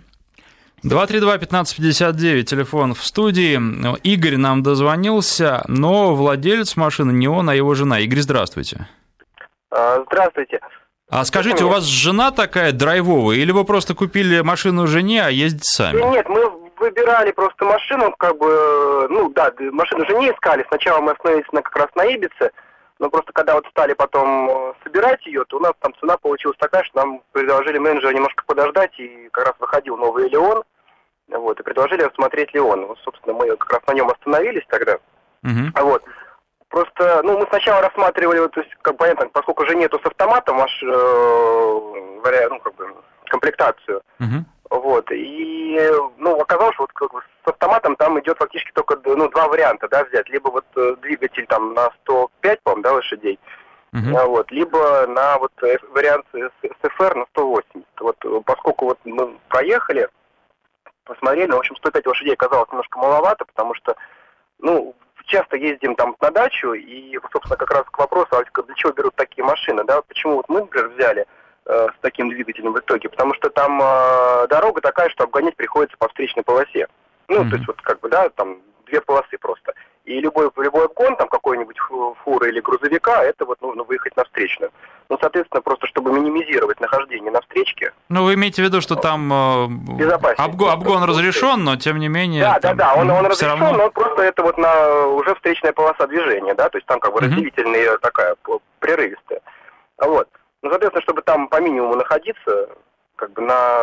[0.85, 3.59] 232-1559, телефон в студии.
[4.03, 8.01] Игорь нам дозвонился, но владелец машины не он, а его жена.
[8.01, 8.89] Игорь, здравствуйте.
[9.71, 10.61] А, здравствуйте.
[11.11, 15.65] А скажите, у вас жена такая драйвовая, или вы просто купили машину жене, а ездите
[15.65, 16.03] сами?
[16.13, 20.67] Нет, мы выбирали просто машину, как бы, ну да, машину жене искали.
[20.69, 22.51] Сначала мы остановились на, как раз на Ибице,
[22.99, 26.57] но просто когда вот стали потом э, собирать ее, то у нас там цена получилась
[26.59, 30.65] такая, что нам предложили менеджера немножко подождать, и как раз выходил новый Леон,
[31.29, 32.87] вот, и предложили рассмотреть Леон.
[32.87, 34.99] Вот, собственно, мы как раз на нем остановились тогда.
[35.45, 35.83] Uh-huh.
[35.83, 36.03] Вот.
[36.69, 40.83] Просто, ну, мы сначала рассматривали, то есть, как понятно, поскольку уже нету с автоматом аж,
[40.83, 40.89] э,
[42.51, 42.95] ну, как бы,
[43.27, 44.03] комплектацию.
[44.19, 44.45] Uh-huh.
[44.71, 45.81] Вот, и,
[46.19, 49.89] ну, оказалось, что вот как бы с автоматом там идет фактически только, ну, два варианта,
[49.89, 50.29] да, взять.
[50.29, 53.39] Либо вот э, двигатель там на 105, по-моему, да, лошадей,
[53.95, 54.27] uh-huh.
[54.27, 57.87] вот, либо на вот э, вариант СФР на 180.
[58.01, 60.09] Вот, э, поскольку вот мы проехали,
[61.05, 63.97] посмотрели, ну, в общем, 105 лошадей оказалось немножко маловато, потому что,
[64.59, 64.95] ну,
[65.25, 69.15] часто ездим там на дачу, и, собственно, как раз к вопросу, а для чего берут
[69.15, 71.27] такие машины, да, почему вот мы, например, взяли
[71.69, 76.09] с таким двигателем в итоге, потому что там э, дорога такая, что обгонять приходится по
[76.09, 76.89] встречной полосе.
[77.29, 77.51] Ну, mm-hmm.
[77.51, 79.75] то есть вот как бы, да, там две полосы просто.
[80.07, 81.77] И любой, любой обгон, там какой-нибудь
[82.25, 84.73] фуры или грузовика, это вот нужно выехать на встречную.
[85.11, 87.93] Ну, соответственно, просто чтобы минимизировать нахождение на встречке.
[88.09, 92.45] Ну, вы имеете в виду, что там э, обгон, обгон разрешен, но тем не менее.
[92.45, 93.77] Да, там, да, да, он, он разрешен, равно...
[93.77, 97.21] но просто это вот на уже встречная полоса движения, да, то есть там как бы
[97.21, 97.99] разделительная uh-huh.
[97.99, 98.37] такая
[98.81, 99.43] прерывистая.
[99.99, 100.29] Вот.
[100.63, 102.71] Ну, соответственно, чтобы там по минимуму находиться,
[103.17, 103.83] как бы на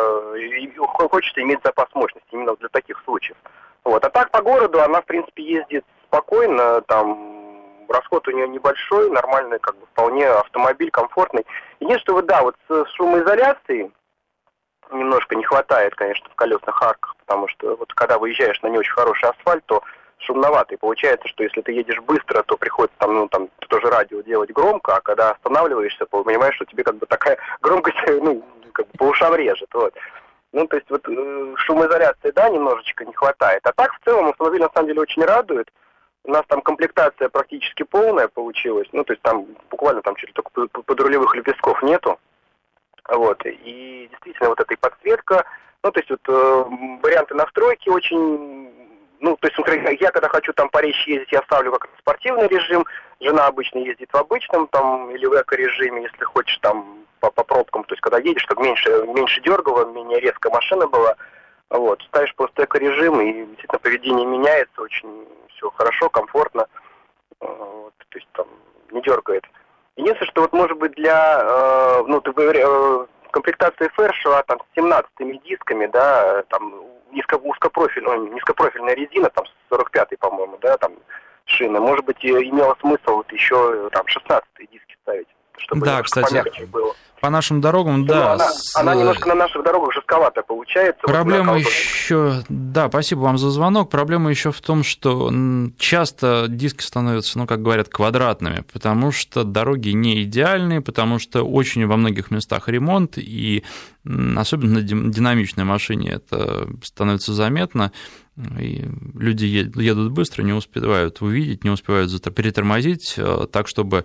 [1.10, 3.38] хочется иметь запас мощности именно для таких случаев.
[3.84, 4.04] Вот.
[4.04, 7.36] А так по городу она, в принципе, ездит спокойно, там
[7.88, 11.46] расход у нее небольшой, нормальный, как бы вполне автомобиль, комфортный.
[11.80, 13.92] Единственное, вот, да, вот с шумоизоляцией
[14.92, 18.94] немножко не хватает, конечно, в колесных арках, потому что вот когда выезжаешь на не очень
[18.94, 19.84] хороший асфальт, то
[20.26, 20.74] шумновато.
[20.74, 24.52] И получается, что если ты едешь быстро, то приходится там, ну, там, тоже радио делать
[24.52, 29.04] громко, а когда останавливаешься, понимаешь, что тебе как бы такая громкость, ну, как бы по
[29.06, 29.94] ушам режет, вот.
[30.52, 33.60] Ну, то есть вот э, шумоизоляции, да, немножечко не хватает.
[33.66, 35.70] А так, в целом, автомобиль на самом деле очень радует.
[36.24, 38.88] У нас там комплектация практически полная получилась.
[38.94, 42.18] Ну, то есть там буквально там чуть ли только подрулевых лепестков нету.
[43.10, 43.46] Вот.
[43.46, 45.46] И действительно вот эта и подсветка,
[45.84, 46.66] ну, то есть вот э,
[47.04, 48.72] варианты настройки очень
[49.26, 52.48] ну, то есть, например, я когда хочу там по речи ездить, я ставлю как спортивный
[52.48, 52.86] режим,
[53.20, 57.86] жена обычно ездит в обычном там или в эко-режиме, если хочешь там по, по пробкам,
[57.86, 61.16] то есть когда едешь, чтобы меньше, меньше дергало, менее резко машина была.
[61.72, 66.68] Вот, ставишь просто эко-режим, и действительно поведение меняется, очень все хорошо, комфортно.
[67.40, 68.46] Вот, то есть там
[68.92, 69.44] не дергает.
[69.96, 74.76] Единственное, что вот может быть для, э, ну, ты э, комплектация FR шла там с
[74.76, 76.76] 17 дисками, да, там
[77.16, 80.94] низко, узкопрофильная, ну, низкопрофильная резина, там 45 по-моему, да, там
[81.46, 81.80] шины.
[81.80, 85.28] Может быть, имело смысл вот еще там 16 диски ставить,
[85.60, 86.94] чтобы да, кстати, было.
[87.22, 88.34] По нашим дорогам, да.
[88.34, 88.76] Она, с...
[88.76, 91.02] она немножко на наших дорогах жестковато получается.
[91.04, 93.90] Проблема вот еще, да, спасибо вам за звонок.
[93.90, 95.32] Проблема еще в том, что
[95.78, 101.88] часто диски становятся, ну, как говорят, квадратными, потому что дороги не идеальные, потому что очень
[101.88, 103.64] во многих местах ремонт, и
[104.04, 107.92] особенно на динамичной машине это становится заметно.
[108.60, 114.04] И люди едут быстро, не успевают увидеть, не успевают перетормозить, э, так чтобы э,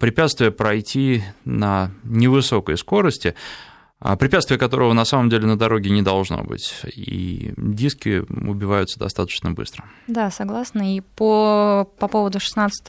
[0.00, 3.34] препятствие пройти на невысокой скорости,
[3.98, 9.52] а препятствие которого на самом деле на дороге не должно быть, и диски убиваются достаточно
[9.52, 9.84] быстро.
[10.06, 10.96] Да, согласна.
[10.96, 12.88] И по, по поводу 16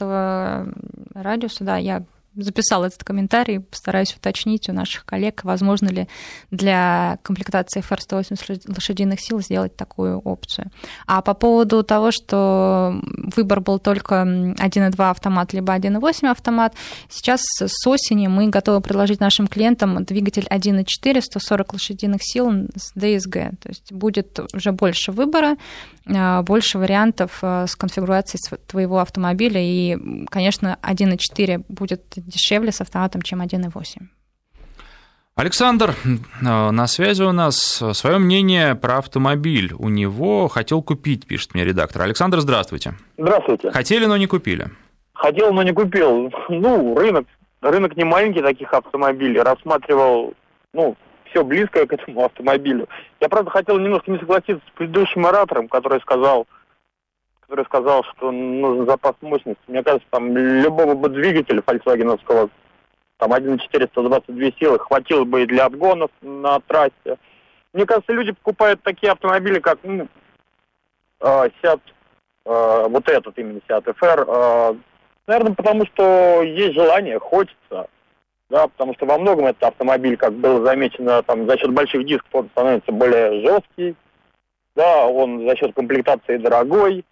[1.14, 2.04] радиуса, да, я
[2.34, 6.08] записал этот комментарий, постараюсь уточнить у наших коллег, возможно ли
[6.50, 10.70] для комплектации FR180 лошадиных сил сделать такую опцию.
[11.06, 13.00] А по поводу того, что
[13.36, 16.74] выбор был только 1.2 автомат либо 1.8 автомат,
[17.08, 23.56] сейчас с осени мы готовы предложить нашим клиентам двигатель 1.4 140 лошадиных сил с DSG.
[23.56, 25.56] То есть будет уже больше выбора,
[26.06, 29.60] а, больше вариантов а, с конфигурацией твоего автомобиля.
[29.62, 34.08] И, конечно, 1.4 будет дешевле с автоматом, чем 1.8.
[35.38, 35.94] Александр,
[36.44, 39.72] а, на связи у нас свое мнение про автомобиль.
[39.78, 42.02] У него хотел купить, пишет мне редактор.
[42.02, 42.94] Александр, здравствуйте.
[43.16, 43.70] Здравствуйте.
[43.70, 44.66] Хотели, но не купили.
[45.12, 46.32] Хотел, но не купил.
[46.48, 47.26] Ну, рынок,
[47.60, 49.40] рынок не маленький таких автомобилей.
[49.40, 50.34] Рассматривал,
[50.72, 50.96] ну,
[51.30, 52.88] все близкое к этому автомобилю.
[53.20, 56.46] Я, правда, хотел немножко не согласиться с предыдущим оратором, который сказал,
[57.48, 59.62] который сказал, что нужен запас мощности.
[59.68, 62.50] Мне кажется, там любого бы двигателя фольксвагеновского,
[63.16, 67.16] там 1.4 122 силы, хватило бы и для обгонов на трассе.
[67.72, 70.08] Мне кажется, люди покупают такие автомобили, как ну,
[71.20, 71.80] Seat,
[72.44, 74.74] э, вот этот именно Seat FR, э,
[75.26, 77.88] наверное, потому что есть желание, хочется
[78.50, 82.28] да, потому что во многом этот автомобиль, как было замечено, там, за счет больших дисков
[82.32, 83.94] он становится более жесткий,
[84.74, 87.04] да, он за счет комплектации дорогой,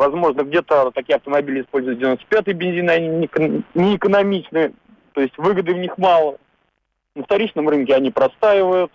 [0.00, 3.08] возможно, где-то такие автомобили используют 95-й бензин, они
[3.74, 4.72] не экономичны,
[5.12, 6.38] то есть выгоды в них мало.
[7.14, 8.90] На вторичном рынке они простаивают.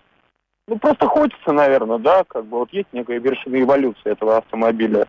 [0.66, 5.06] Ну, просто хочется, наверное, да, как бы вот есть некая вершина эволюции этого автомобиля.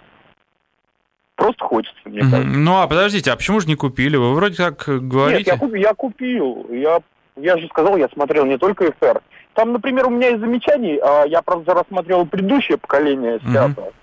[1.36, 2.44] Просто хочется, мне кажется.
[2.44, 4.18] Ну, а подождите, а почему же не купили?
[4.18, 5.40] Вы вроде как говорите...
[5.40, 6.68] Нет, я, куп, я купил.
[6.70, 7.00] Я,
[7.38, 9.20] я же сказал, я смотрел не только FR.
[9.56, 11.00] Там, например, у меня есть замечаний.
[11.02, 13.82] А, я, правда, рассматривал предыдущее поколение Сиата.
[13.82, 13.94] Угу.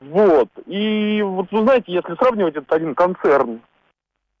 [0.00, 0.48] Вот.
[0.66, 3.60] И вот, вы знаете, если сравнивать этот один концерн,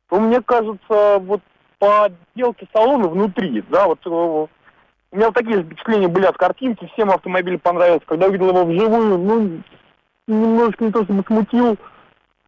[0.08, 1.42] то мне кажется, вот
[1.78, 4.48] по отделке салона внутри, да, вот э, у
[5.16, 8.06] меня вот такие впечатления были от картинки, всем автомобиль понравился.
[8.06, 9.62] Когда увидел его вживую, ну,
[10.26, 11.76] немножко не то чтобы смутил,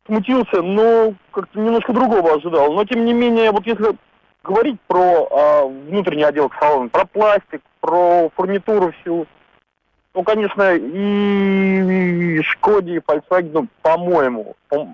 [0.07, 2.73] смутился, но как-то немножко другого ожидал.
[2.73, 3.97] Но тем не менее, вот если
[4.45, 9.27] говорить про а, внутренний отделку салона, про пластик, про фурнитуру всю,
[10.15, 14.87] ну, конечно, и, и Шкоде, и Volkswagen, ну, по-моему, по,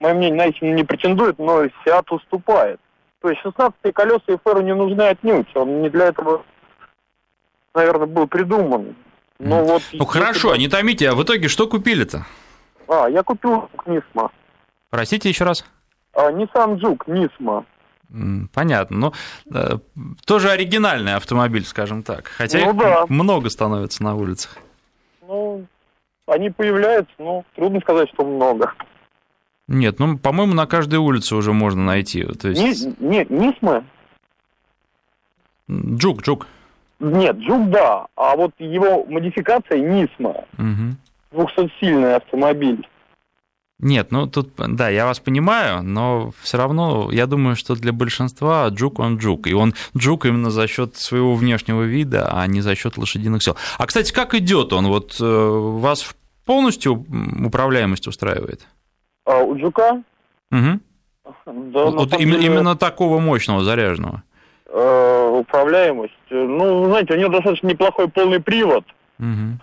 [0.00, 2.80] мое мнение, на это не претендует, но Сиат уступает.
[3.20, 5.48] То есть 16-е колеса и феру не нужны отнюдь.
[5.54, 6.44] Он не для этого,
[7.74, 8.96] наверное, был придуман.
[9.38, 9.64] Но mm.
[9.64, 10.58] вот, ну хорошо, бы...
[10.58, 12.26] не томите, а в итоге что купили-то?
[12.86, 14.30] А, я купил Нисма.
[14.90, 15.64] Простите еще раз?
[16.12, 17.64] А, Nissan Juke, Нисма.
[18.52, 18.96] Понятно.
[18.96, 19.12] Ну,
[19.52, 19.78] э,
[20.24, 22.28] тоже оригинальный автомобиль, скажем так.
[22.28, 23.04] Хотя ну, их да.
[23.08, 24.58] много становится на улицах.
[25.26, 25.66] Ну,
[26.26, 28.72] они появляются, но трудно сказать, что много.
[29.66, 32.24] Нет, ну, по-моему, на каждой улице уже можно найти.
[32.24, 32.86] То есть...
[33.00, 33.84] Не, нет, Нисма.
[35.70, 36.46] Джук, Джук.
[37.00, 38.06] Нет, Джук, да.
[38.16, 40.44] А вот его модификация Нисма.
[40.58, 41.42] Угу.
[41.42, 42.86] 200-сильный автомобиль.
[43.84, 48.66] Нет, ну тут, да, я вас понимаю, но все равно я думаю, что для большинства
[48.68, 49.46] джук он джук.
[49.46, 53.56] И он джук именно за счет своего внешнего вида, а не за счет лошадиных сил.
[53.76, 54.86] А, кстати, как идет он?
[54.86, 56.16] Вот э, вас
[56.46, 57.04] полностью
[57.44, 58.66] управляемость устраивает?
[59.26, 60.02] А, у джука?
[60.50, 60.80] Угу.
[61.44, 62.46] Да, вот именно, деле...
[62.46, 64.22] именно такого мощного, заряженного.
[64.66, 66.14] Э, управляемость.
[66.30, 68.84] Ну, знаете, у него достаточно неплохой полный привод.
[69.18, 69.58] Угу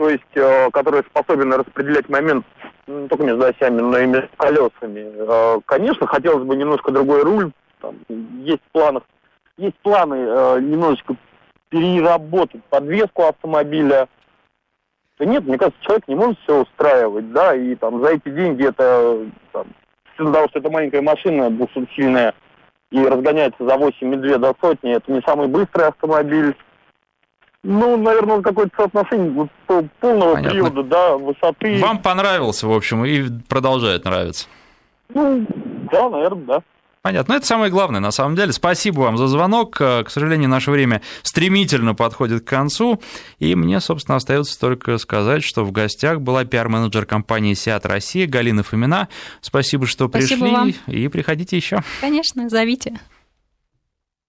[0.00, 2.46] то есть, э, который способен распределять момент
[2.86, 5.12] не только между осями, но и между колесами.
[5.14, 9.02] Э, конечно, хотелось бы немножко другой руль там, есть в планах,
[9.58, 11.16] есть планы э, немножечко
[11.68, 14.08] переработать подвеску автомобиля.
[15.18, 18.66] Да нет, мне кажется, человек не может все устраивать, да, и там за эти деньги
[18.66, 19.66] это, там,
[20.18, 22.32] из-за того, что это маленькая машина двухсотсильная,
[22.90, 26.56] и разгоняется за 8 медведей до сотни, это не самый быстрый автомобиль.
[27.62, 30.50] Ну, наверное, какое-то соотношение вот, полного Понятно.
[30.50, 31.78] периода, да, высоты.
[31.78, 34.46] Вам понравился, в общем, и продолжает нравиться.
[35.12, 35.46] Ну,
[35.92, 36.62] да, наверное, да.
[37.02, 37.32] Понятно.
[37.34, 38.52] Ну, это самое главное, на самом деле.
[38.52, 39.80] Спасибо вам за звонок.
[39.80, 43.00] Э, К сожалению, наше время стремительно подходит к концу.
[43.38, 48.62] И мне, собственно, остается только сказать, что в гостях была пиар-менеджер компании «Сиат Россия» Галина
[48.62, 49.08] Фомина.
[49.40, 50.54] Спасибо, что Спасибо пришли.
[50.54, 50.72] вам.
[50.88, 51.82] И приходите еще.
[52.02, 53.00] Конечно, зовите.